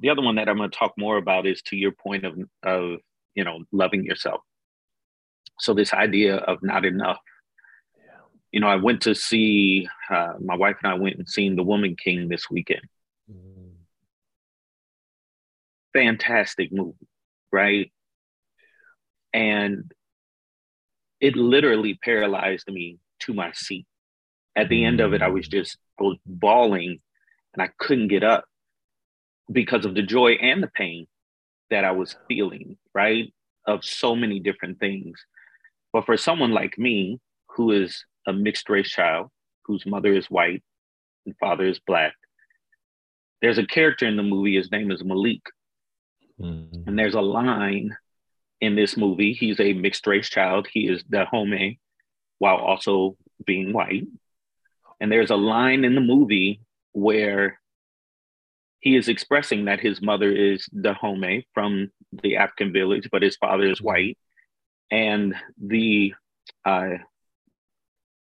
[0.00, 2.38] the other one that I'm going to talk more about is to your point of
[2.62, 2.98] of
[3.36, 4.40] you know loving yourself.
[5.60, 7.20] So this idea of not enough.
[8.50, 11.62] You know, I went to see uh, my wife and I went and seen The
[11.62, 12.82] Woman King this weekend.
[13.30, 13.72] Mm.
[15.92, 17.06] Fantastic movie,
[17.52, 17.92] right?
[19.34, 19.92] And
[21.20, 23.86] it literally paralyzed me to my seat.
[24.54, 27.00] At the end of it, I was just I was bawling
[27.52, 28.44] and I couldn't get up
[29.50, 31.06] because of the joy and the pain
[31.70, 33.32] that I was feeling, right?
[33.66, 35.18] Of so many different things.
[35.92, 37.20] But for someone like me,
[37.56, 39.30] who is a mixed race child,
[39.64, 40.62] whose mother is white
[41.24, 42.14] and father is black,
[43.42, 45.42] there's a character in the movie, his name is Malik.
[46.40, 46.82] Mm-hmm.
[46.86, 47.96] And there's a line
[48.60, 49.32] in this movie.
[49.32, 50.66] He's a mixed race child.
[50.70, 51.80] He is Dahomey
[52.38, 54.06] while also being white.
[55.00, 56.60] And there's a line in the movie
[56.92, 57.60] where
[58.80, 61.90] he is expressing that his mother is Dahomey from
[62.22, 64.18] the African village, but his father is white.
[64.90, 66.14] And the
[66.64, 66.98] uh,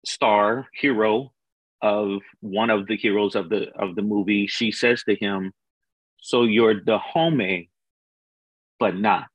[0.04, 1.32] star hero
[1.80, 5.52] of one of the heroes of the of the movie, she says to him,
[6.20, 7.70] "So you're Dahomey,
[8.78, 9.26] but not."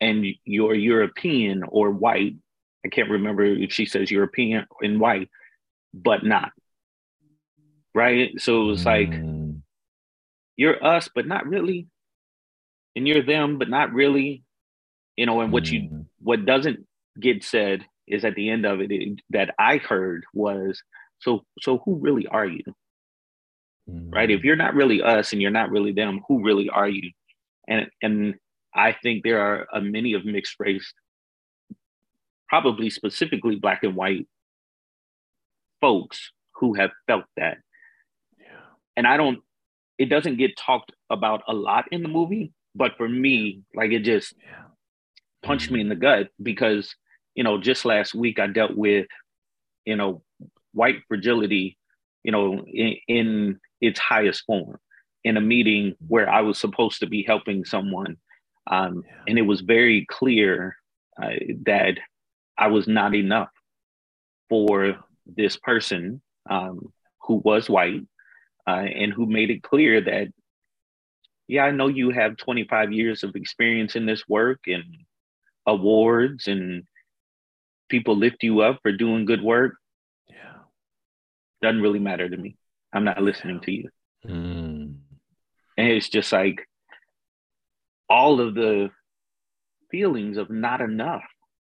[0.00, 2.34] and you're European or white.
[2.84, 5.28] I can't remember if she says European and white,
[5.92, 6.52] but not.
[7.94, 8.40] Right.
[8.40, 9.39] So it was like, mm.
[10.60, 11.86] You're us, but not really.
[12.94, 14.42] And you're them, but not really.
[15.16, 16.86] You know, and what you, what doesn't
[17.18, 20.82] get said is at the end of it, it that I heard was,
[21.18, 22.62] so, so who really are you?
[23.88, 24.14] Mm.
[24.14, 24.30] Right.
[24.30, 27.10] If you're not really us and you're not really them, who really are you?
[27.66, 28.34] And, and
[28.74, 30.92] I think there are a many of mixed race,
[32.50, 34.26] probably specifically black and white
[35.80, 37.56] folks who have felt that.
[38.38, 38.60] Yeah.
[38.96, 39.38] And I don't,
[40.00, 44.00] it doesn't get talked about a lot in the movie, but for me, like it
[44.00, 44.64] just yeah.
[45.42, 46.94] punched me in the gut because,
[47.34, 49.06] you know, just last week I dealt with,
[49.84, 50.22] you know,
[50.72, 51.76] white fragility,
[52.24, 54.78] you know, in, in its highest form
[55.22, 58.16] in a meeting where I was supposed to be helping someone
[58.70, 59.12] um, yeah.
[59.26, 60.76] And it was very clear
[61.20, 61.30] uh,
[61.66, 61.98] that
[62.56, 63.50] I was not enough
[64.48, 64.96] for
[65.26, 66.92] this person um,
[67.22, 68.02] who was white
[68.66, 70.28] uh, and who made it clear that,
[71.46, 74.84] yeah, I know you have 25 years of experience in this work and
[75.66, 76.84] awards and
[77.88, 79.74] people lift you up for doing good work.
[80.28, 80.62] Yeah.
[81.62, 82.56] Doesn't really matter to me.
[82.92, 83.88] I'm not listening to you.
[84.26, 84.96] Mm.
[85.76, 86.66] And it's just like,
[88.10, 88.90] all of the
[89.90, 91.22] feelings of not enough,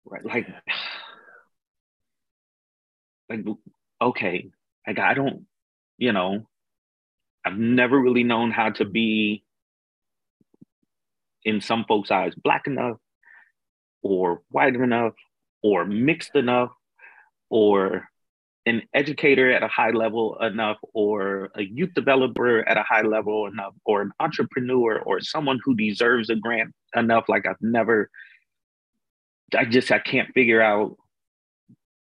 [0.03, 0.25] right?
[0.25, 0.47] Like,
[3.29, 3.45] like
[4.01, 4.51] okay,
[4.85, 5.45] like I don't,
[5.97, 6.45] you know,
[7.45, 9.43] I've never really known how to be,
[11.43, 12.97] in some folks' eyes, black enough,
[14.01, 15.13] or white enough,
[15.61, 16.71] or mixed enough,
[17.49, 18.09] or
[18.65, 23.45] an educator at a high level enough or a youth developer at a high level
[23.45, 27.25] enough or an entrepreneur or someone who deserves a grant enough.
[27.29, 28.09] Like i've never
[29.55, 30.97] i just i can't figure out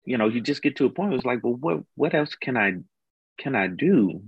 [0.05, 2.35] you know you just get to a point where it's like well what what else
[2.35, 2.73] can i
[3.39, 4.21] can i do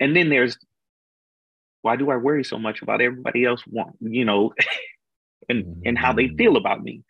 [0.00, 0.56] and then there's
[1.82, 4.52] why do i worry so much about everybody else want you know
[5.48, 5.80] and mm-hmm.
[5.84, 7.02] and how they feel about me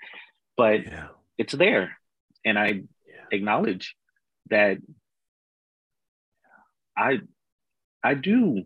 [0.56, 1.08] but yeah.
[1.36, 1.96] it's there
[2.44, 2.82] and i
[3.30, 3.94] acknowledge
[4.50, 4.78] that
[6.98, 7.20] I
[8.02, 8.64] I do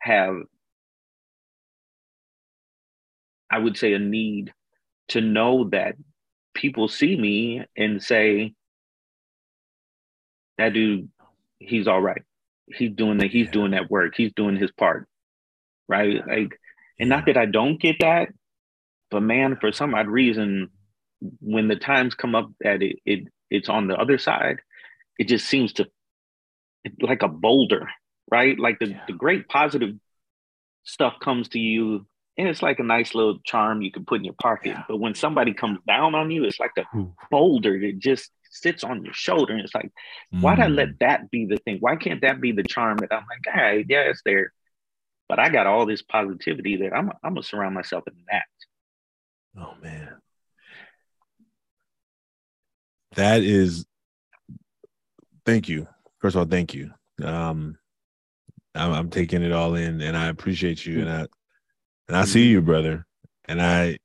[0.00, 0.36] have
[3.50, 4.52] I would say a need
[5.08, 5.96] to know that
[6.54, 8.54] people see me and say
[10.56, 11.10] that dude
[11.58, 12.22] he's all right
[12.76, 13.52] he's doing that he's yeah.
[13.52, 15.08] doing that work he's doing his part
[15.88, 16.58] right like
[16.98, 18.28] and not that i don't get that
[19.10, 20.70] but man for some odd reason
[21.40, 24.60] when the times come up that it, it it's on the other side,
[25.18, 25.88] it just seems to
[27.00, 27.88] like a boulder,
[28.30, 28.58] right?
[28.58, 29.02] Like the, yeah.
[29.06, 29.96] the great positive
[30.84, 32.06] stuff comes to you
[32.38, 34.70] and it's like a nice little charm you can put in your pocket.
[34.70, 34.84] Yeah.
[34.88, 36.84] But when somebody comes down on you, it's like a
[37.30, 39.54] boulder that just sits on your shoulder.
[39.54, 39.90] And it's like,
[40.34, 40.40] mm.
[40.40, 40.98] why'd I let mm.
[41.00, 41.78] that be the thing?
[41.80, 44.52] Why can't that be the charm that I'm like, all right, yeah, it's there.
[45.28, 48.44] But I got all this positivity that I'm, I'm gonna surround myself in that.
[49.56, 50.16] Oh man.
[53.14, 53.86] That is
[55.46, 55.86] thank you.
[56.18, 56.90] First of all, thank you.
[57.22, 57.78] Um
[58.74, 61.26] I'm, I'm taking it all in and I appreciate you and I
[62.08, 63.06] and I see you, brother.
[63.44, 63.98] And I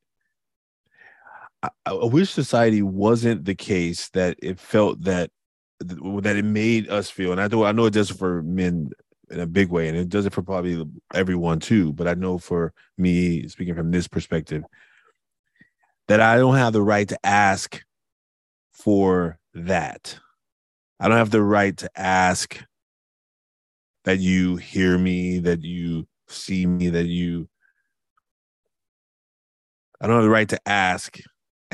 [1.85, 5.31] I, I wish society wasn't the case that it felt that
[5.81, 8.91] that it made us feel, and I know I know it does for men
[9.29, 11.93] in a big way, and it does it for probably everyone too.
[11.93, 14.63] But I know for me, speaking from this perspective,
[16.07, 17.83] that I don't have the right to ask
[18.71, 20.17] for that.
[20.99, 22.63] I don't have the right to ask
[24.05, 27.49] that you hear me, that you see me, that you.
[29.99, 31.19] I don't have the right to ask.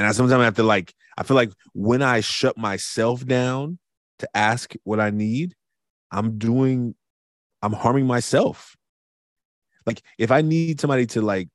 [0.02, 3.78] And I sometimes have to like, I feel like when I shut myself down
[4.18, 5.54] to ask what I need,
[6.10, 6.96] I'm doing,
[7.62, 8.76] I'm harming myself.
[9.86, 11.50] Like if I need somebody to like,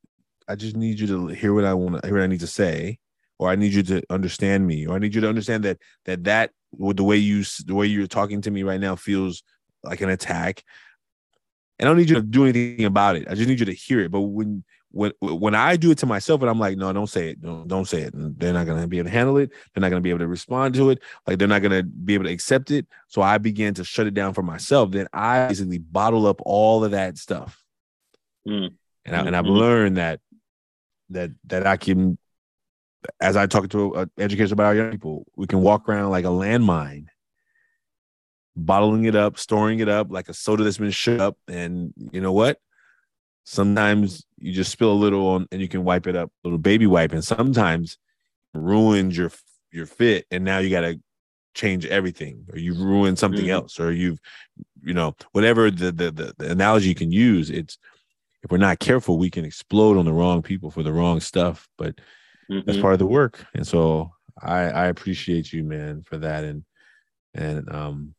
[0.46, 2.46] I just need you to hear what I want to hear what I need to
[2.46, 3.00] say,
[3.40, 6.22] or I need you to understand me, or I need you to understand that that
[6.22, 9.42] that with the way you the way you're talking to me right now feels
[9.82, 10.62] like an attack.
[11.80, 13.26] And I don't need you to do anything about it.
[13.28, 14.12] I just need you to hear it.
[14.12, 17.30] But when when when I do it to myself and I'm like, no, don't say
[17.30, 17.42] it.
[17.42, 18.14] Don't, don't say it.
[18.14, 19.50] And they're not gonna be able to handle it.
[19.74, 21.02] They're not gonna be able to respond to it.
[21.26, 22.86] Like they're not gonna be able to accept it.
[23.08, 24.90] So I began to shut it down for myself.
[24.92, 27.62] Then I basically bottle up all of that stuff.
[28.48, 28.74] Mm.
[29.04, 29.54] And, I, and I've mm-hmm.
[29.54, 30.20] learned that
[31.10, 32.18] that that I can,
[33.20, 36.24] as I talk to uh, educators about our young people, we can walk around like
[36.24, 37.06] a landmine,
[38.56, 41.36] bottling it up, storing it up like a soda that's been shut up.
[41.46, 42.58] And you know what?
[43.48, 46.58] Sometimes you just spill a little on and you can wipe it up, a little
[46.58, 47.96] baby wipe, and sometimes
[48.52, 49.30] ruins your
[49.70, 51.00] your fit, and now you got to
[51.54, 53.50] change everything, or you've ruined something mm-hmm.
[53.50, 54.18] else, or you've
[54.82, 57.48] you know whatever the, the the the analogy you can use.
[57.48, 57.78] It's
[58.42, 61.68] if we're not careful, we can explode on the wrong people for the wrong stuff.
[61.78, 61.96] But
[62.50, 62.60] mm-hmm.
[62.66, 64.10] that's part of the work, and so
[64.42, 66.64] I I appreciate you, man, for that, and
[67.32, 68.14] and um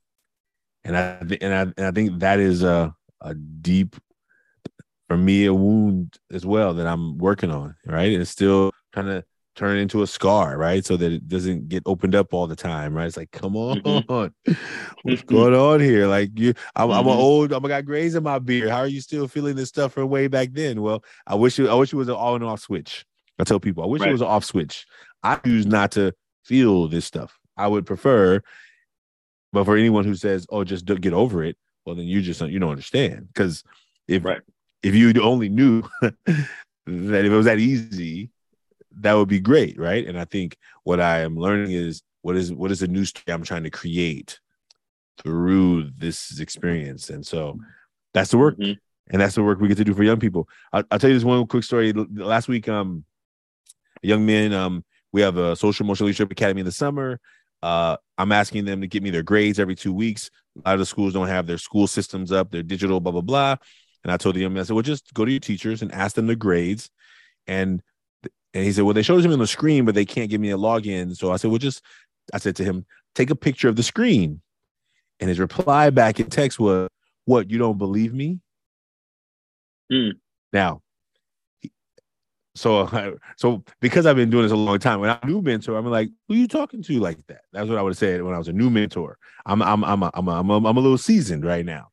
[0.85, 3.97] and I and I and I think that is a a deep
[5.07, 8.11] for me a wound as well that I'm working on, right?
[8.11, 9.23] It's still trying to
[9.55, 10.85] turn into a scar, right?
[10.85, 13.07] So that it doesn't get opened up all the time, right?
[13.07, 14.53] It's like, come on, mm-hmm.
[15.03, 16.07] what's going on here?
[16.07, 16.99] Like you, I'm, mm-hmm.
[16.99, 18.69] I'm an old, I'm got grays in my beard.
[18.69, 20.81] How are you still feeling this stuff from way back then?
[20.81, 23.05] Well, I wish it, I wish it was an on and off switch.
[23.39, 24.09] I tell people, I wish right.
[24.09, 24.85] it was an off switch.
[25.23, 27.37] I choose not to feel this stuff.
[27.55, 28.41] I would prefer,
[29.53, 32.59] but for anyone who says, "Oh, just get over it," well, then you just you
[32.59, 33.63] don't understand because
[34.07, 34.41] if right
[34.83, 36.15] if you only knew that
[36.85, 38.29] if it was that easy,
[38.99, 40.05] that would be great, right?
[40.07, 43.33] And I think what I am learning is what is what is the new story
[43.33, 44.39] I'm trying to create
[45.19, 47.59] through this experience, and so
[48.13, 48.73] that's the work, mm-hmm.
[49.09, 50.47] and that's the work we get to do for young people.
[50.73, 51.93] I'll, I'll, tell you this one quick story.
[51.93, 53.03] Last week, um,
[54.01, 57.19] young men, um, we have a social emotional leadership academy in the summer.
[57.63, 60.29] Uh, I'm asking them to get me their grades every two weeks.
[60.57, 63.21] A lot of the schools don't have their school systems up, their digital, blah blah
[63.21, 63.55] blah.
[64.07, 65.91] And I told the young man, I said, well, just go to your teachers and
[65.91, 66.89] ask them the grades.
[67.45, 67.81] And
[68.53, 70.49] and he said, well, they showed him on the screen, but they can't give me
[70.49, 71.13] a login.
[71.13, 71.83] So I said, well, just
[72.33, 72.85] I said to him,
[73.15, 74.39] take a picture of the screen.
[75.19, 76.87] And his reply back in text was,
[77.25, 78.39] what, you don't believe me?
[79.91, 80.13] Mm.
[80.53, 80.81] Now,
[82.55, 85.77] so so because I've been doing this a long time, when I'm a new mentor,
[85.77, 87.41] I'm like, who are you talking to like that?
[87.51, 89.17] That's what I would have said when I was a new mentor.
[89.45, 91.89] I'm I'm I'm a, I'm a, I'm a, I'm a little seasoned right now.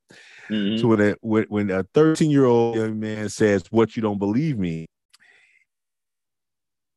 [0.50, 0.78] Mm-hmm.
[0.78, 4.58] So when a when, a 13 year old young man says, "What you don't believe
[4.58, 4.86] me,"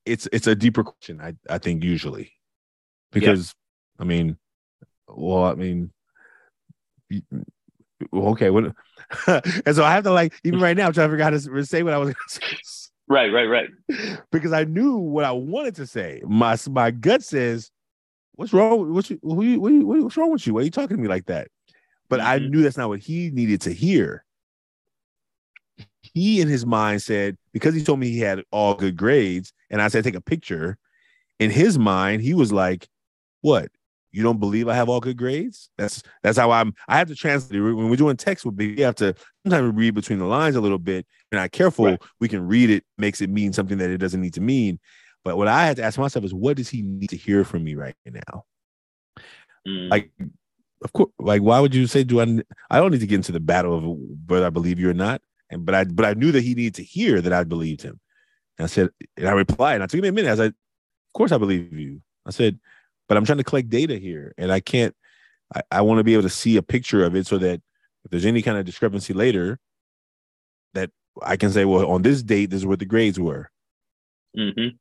[0.05, 1.21] it's it's a deeper question.
[1.21, 2.33] I I think usually
[3.11, 3.53] because
[3.97, 4.03] yeah.
[4.03, 4.37] I mean,
[5.07, 5.91] well, I mean,
[8.13, 8.73] okay, what?
[9.27, 11.39] and so I have to like even right now I'm trying to figure out how
[11.39, 12.57] to say what I was going to say.
[13.09, 13.69] Right, right, right.
[14.31, 16.21] because I knew what I wanted to say.
[16.25, 17.71] My my gut says,
[18.35, 18.93] "What's wrong?
[18.93, 20.53] What's you, what, what, what's wrong with you?
[20.53, 21.47] Why are you talking to me like that?"
[22.09, 22.27] But mm-hmm.
[22.27, 24.23] I knew that's not what he needed to hear.
[26.01, 29.81] He, in his mind, said, because he told me he had all good grades, and
[29.81, 30.77] I said, take a picture.
[31.39, 32.87] In his mind, he was like,
[33.41, 33.69] What?
[34.11, 35.69] You don't believe I have all good grades?
[35.77, 36.73] That's that's how I'm.
[36.87, 37.61] I have to translate.
[37.61, 39.13] When we're doing text with me, we have to
[39.45, 41.05] sometimes read between the lines a little bit.
[41.05, 42.01] If you're not careful, right.
[42.19, 44.79] we can read it, makes it mean something that it doesn't need to mean.
[45.23, 47.63] But what I had to ask myself is, what does he need to hear from
[47.63, 48.45] me right now?
[49.67, 49.91] Mm.
[49.91, 50.09] Like
[50.83, 52.41] of course, like why would you say do I?
[52.69, 53.97] I don't need to get into the battle of
[54.27, 55.21] whether I believe you or not.
[55.49, 57.99] And but I but I knew that he needed to hear that I believed him.
[58.57, 60.31] And I said, and I replied, and I took me a minute.
[60.31, 62.59] I said, "Of course I believe you." I said,
[63.07, 64.95] "But I'm trying to collect data here, and I can't.
[65.55, 67.61] I, I want to be able to see a picture of it so that
[68.03, 69.59] if there's any kind of discrepancy later,
[70.73, 70.91] that
[71.21, 73.49] I can say, well, on this date, this is what the grades were."
[74.37, 74.75] Mm-hmm.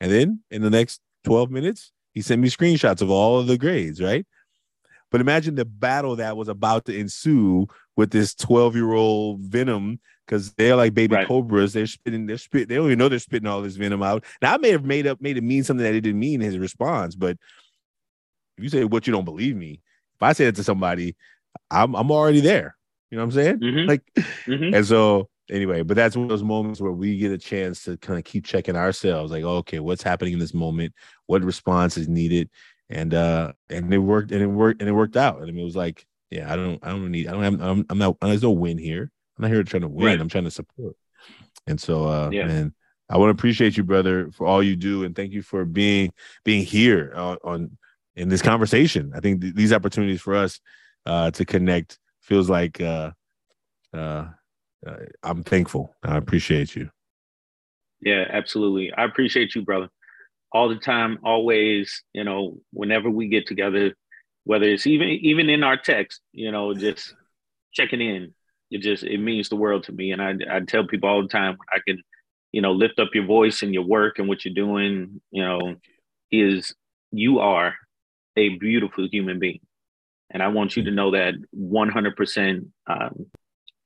[0.00, 3.58] And then in the next 12 minutes, he sent me screenshots of all of the
[3.58, 4.26] grades, right?
[5.10, 7.66] But imagine the battle that was about to ensue
[7.96, 10.00] with this 12 year old Venom
[10.30, 11.26] because they're like baby right.
[11.26, 11.72] cobras.
[11.72, 14.24] They're spitting, they're spit, they don't even know they're spitting all this venom out.
[14.40, 16.46] Now I may have made up made it mean something that it didn't mean in
[16.46, 17.36] his response, but
[18.56, 19.80] if you say what you don't believe me,
[20.14, 21.16] if I say it to somebody,
[21.70, 22.76] I'm I'm already there.
[23.10, 23.58] You know what I'm saying?
[23.58, 23.86] Mm-hmm.
[23.88, 24.02] Like,
[24.46, 24.74] mm-hmm.
[24.74, 27.96] and so anyway, but that's one of those moments where we get a chance to
[27.96, 30.94] kind of keep checking ourselves, like, okay, what's happening in this moment?
[31.26, 32.50] What response is needed?
[32.92, 35.40] And uh, and it worked, and it worked, and it worked out.
[35.40, 37.60] And I mean, it was like, yeah, I don't, I don't need, I don't have,
[37.62, 39.12] I'm, I'm not, there's no win here.
[39.38, 40.06] I'm not here trying to win.
[40.06, 40.20] Right.
[40.20, 40.96] I'm trying to support.
[41.68, 42.46] And so, uh, yeah.
[42.46, 42.74] man,
[43.08, 46.12] I want to appreciate you, brother, for all you do, and thank you for being
[46.44, 47.78] being here on, on
[48.16, 49.12] in this conversation.
[49.14, 50.60] I think th- these opportunities for us
[51.06, 53.12] uh, to connect feels like uh,
[53.94, 54.26] uh,
[54.84, 55.94] uh, I'm thankful.
[56.02, 56.90] I appreciate you.
[58.00, 58.92] Yeah, absolutely.
[58.92, 59.88] I appreciate you, brother.
[60.52, 62.02] All the time, always.
[62.12, 63.94] You know, whenever we get together,
[64.44, 67.14] whether it's even even in our text, you know, just
[67.72, 68.34] checking in.
[68.70, 71.28] It just it means the world to me, and I I tell people all the
[71.28, 72.02] time I can,
[72.52, 75.20] you know, lift up your voice and your work and what you're doing.
[75.30, 75.76] You know,
[76.30, 76.74] is
[77.10, 77.74] you are
[78.36, 79.60] a beautiful human being,
[80.30, 83.26] and I want you to know that 100% um,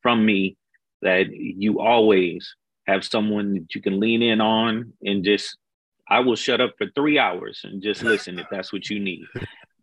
[0.03, 0.57] from me
[1.01, 2.55] that you always
[2.87, 5.57] have someone that you can lean in on and just
[6.09, 9.25] I will shut up for three hours and just listen if that's what you need.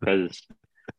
[0.00, 0.40] Because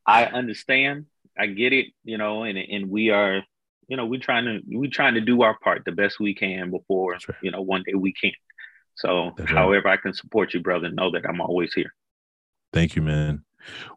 [0.06, 1.06] I understand,
[1.38, 3.42] I get it, you know, and and we are,
[3.88, 6.72] you know, we're trying to we trying to do our part the best we can
[6.72, 7.38] before, right.
[7.42, 8.36] you know, one day we can't.
[8.96, 9.50] So right.
[9.50, 11.94] however I can support you, brother, know that I'm always here.
[12.72, 13.44] Thank you, man.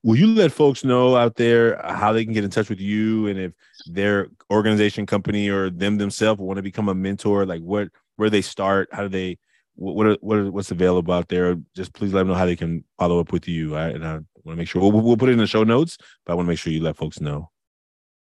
[0.02, 3.26] Will you let folks know out there how they can get in touch with you
[3.26, 3.52] and if
[3.86, 7.44] their organization, company, or them themselves want to become a mentor?
[7.46, 8.88] Like what, where they start?
[8.92, 9.38] How do they?
[9.76, 11.56] What what what's available out there?
[11.74, 13.76] Just please let them know how they can follow up with you.
[13.76, 16.32] And I want to make sure we'll, we'll put it in the show notes, but
[16.32, 17.50] I want to make sure you let folks know.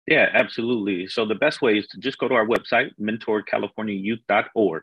[0.07, 1.07] Yeah, absolutely.
[1.07, 4.83] So the best way is to just go to our website, mentorcaliforniayouth.org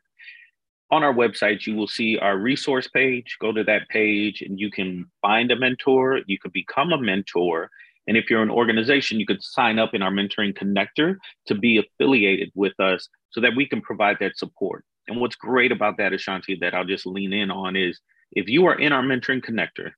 [0.92, 3.38] on our website, you will see our resource page.
[3.40, 6.22] Go to that page and you can find a mentor.
[6.28, 7.70] You can become a mentor.
[8.08, 11.18] And if you're an organization, you could sign up in our mentoring connector
[11.48, 14.86] to be affiliated with us so that we can provide that support.
[15.08, 18.00] And what's great about that, Ashanti, that I'll just lean in on is
[18.32, 19.92] if you are in our mentoring connector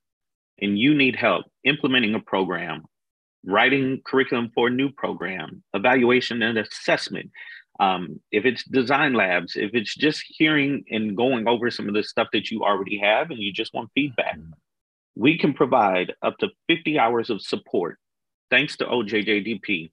[0.60, 2.84] and you need help implementing a program,
[3.44, 7.30] writing curriculum for a new program, evaluation and assessment,
[7.80, 12.02] um, if it's design labs, if it's just hearing and going over some of the
[12.02, 14.50] stuff that you already have and you just want feedback, mm-hmm.
[15.14, 17.98] we can provide up to 50 hours of support
[18.50, 19.90] thanks to OJJDP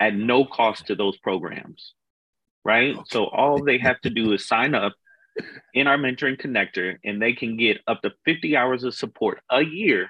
[0.00, 1.94] at no cost to those programs.
[2.64, 2.96] Right.
[3.06, 4.94] So all they have to do is sign up
[5.74, 9.62] in our mentoring connector and they can get up to 50 hours of support a
[9.62, 10.08] year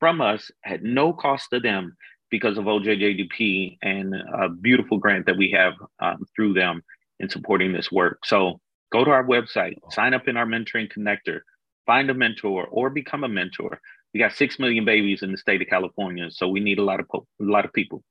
[0.00, 1.96] from us at no cost to them
[2.30, 6.82] because of OJJDP and a beautiful grant that we have um, through them
[7.20, 8.18] in supporting this work.
[8.24, 8.60] So
[8.92, 11.40] go to our website, sign up in our mentoring connector,
[11.86, 13.80] find a mentor or become a mentor.
[14.12, 17.00] We got six million babies in the state of California, so we need a lot
[17.00, 18.02] of po- a lot of people.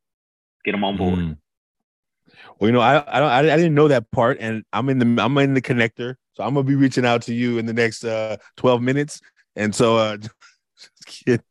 [0.63, 1.19] Get them on board.
[1.19, 1.37] Mm.
[2.59, 4.99] Well, you know, I I, don't, I I didn't know that part, and I'm in
[4.99, 7.73] the I'm in the connector, so I'm gonna be reaching out to you in the
[7.73, 9.21] next uh 12 minutes,
[9.55, 10.17] and so uh,
[10.77, 11.41] just kidding.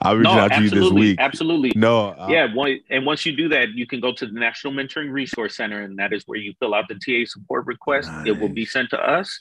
[0.00, 1.18] I'll reach no, out to you this week.
[1.20, 1.72] Absolutely.
[1.76, 2.08] No.
[2.08, 2.52] Uh, yeah.
[2.52, 5.82] One, and once you do that, you can go to the National Mentoring Resource Center,
[5.82, 8.08] and that is where you fill out the TA support request.
[8.08, 8.26] Nice.
[8.26, 9.40] It will be sent to us,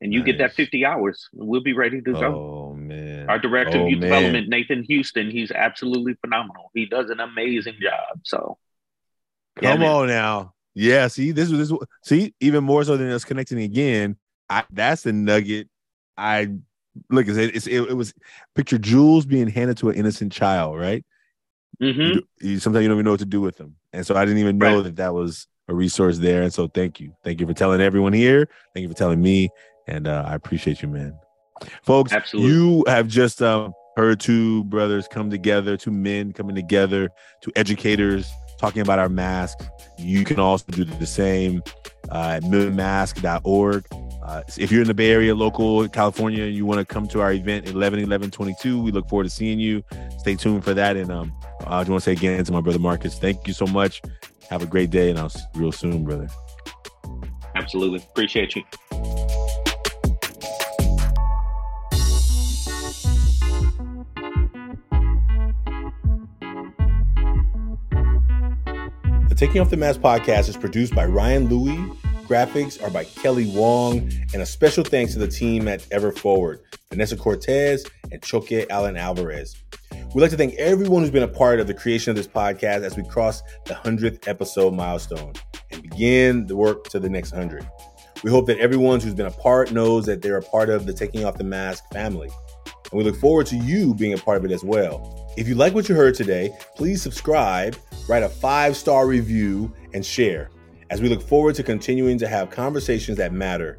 [0.00, 0.26] and you nice.
[0.26, 1.28] get that 50 hours.
[1.34, 2.24] We'll be ready to go.
[2.24, 3.28] Oh, man.
[3.28, 4.10] Our director oh, of youth man.
[4.10, 6.70] development, Nathan Houston, he's absolutely phenomenal.
[6.74, 8.20] He does an amazing job.
[8.24, 8.58] So,
[9.56, 10.54] come yeah, on now.
[10.74, 11.08] Yeah.
[11.08, 11.78] See, this was this.
[12.02, 14.16] See, even more so than us connecting again.
[14.48, 15.68] I, that's the nugget
[16.16, 16.48] I
[17.10, 18.14] look, it's, it, it was
[18.54, 21.04] picture jewels being handed to an innocent child, right?
[21.80, 22.00] Mm-hmm.
[22.00, 24.24] You, you, sometimes you don't even know what to do with them, and so I
[24.24, 24.84] didn't even know right.
[24.84, 26.42] that that was a resource there.
[26.42, 28.48] And so, thank you, thank you for telling everyone here.
[28.72, 29.50] Thank you for telling me,
[29.86, 31.18] and uh, I appreciate you, man.
[31.82, 32.52] Folks, Absolutely.
[32.52, 37.10] you have just um, heard two brothers come together, two men coming together,
[37.42, 39.58] two educators talking about our mask.
[39.98, 41.62] You can also do the same
[42.10, 43.86] uh, at millionmask.org.
[44.22, 47.20] Uh, if you're in the Bay Area, local California, and you want to come to
[47.20, 49.84] our event 11 11 22, we look forward to seeing you.
[50.18, 50.96] Stay tuned for that.
[50.96, 51.32] And um,
[51.66, 54.02] I just want to say again to my brother Marcus, thank you so much.
[54.50, 56.28] Have a great day, and I'll see you real soon, brother.
[57.54, 57.98] Absolutely.
[57.98, 59.25] Appreciate you.
[69.36, 71.96] Taking Off the Mask podcast is produced by Ryan Louie
[72.26, 76.58] Graphics are by Kelly Wong, and a special thanks to the team at Ever Forward,
[76.90, 79.62] Vanessa Cortez and Choque Allen Alvarez.
[79.92, 82.82] We'd like to thank everyone who's been a part of the creation of this podcast
[82.82, 85.34] as we cross the 100th episode milestone
[85.70, 87.64] and begin the work to the next 100.
[88.24, 90.92] We hope that everyone who's been a part knows that they're a part of the
[90.92, 92.30] Taking Off the Mask family.
[92.90, 95.25] And we look forward to you being a part of it as well.
[95.36, 97.76] If you like what you heard today, please subscribe,
[98.08, 100.50] write a five star review, and share
[100.88, 103.78] as we look forward to continuing to have conversations that matter.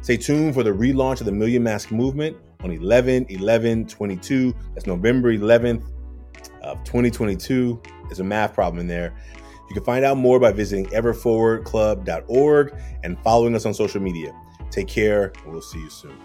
[0.00, 4.54] Stay tuned for the relaunch of the Million Mask Movement on 11 11 22.
[4.72, 5.84] That's November 11th
[6.62, 7.82] of 2022.
[8.04, 9.14] There's a math problem in there.
[9.68, 14.34] You can find out more by visiting everforwardclub.org and following us on social media.
[14.70, 16.18] Take care, and we'll see you soon.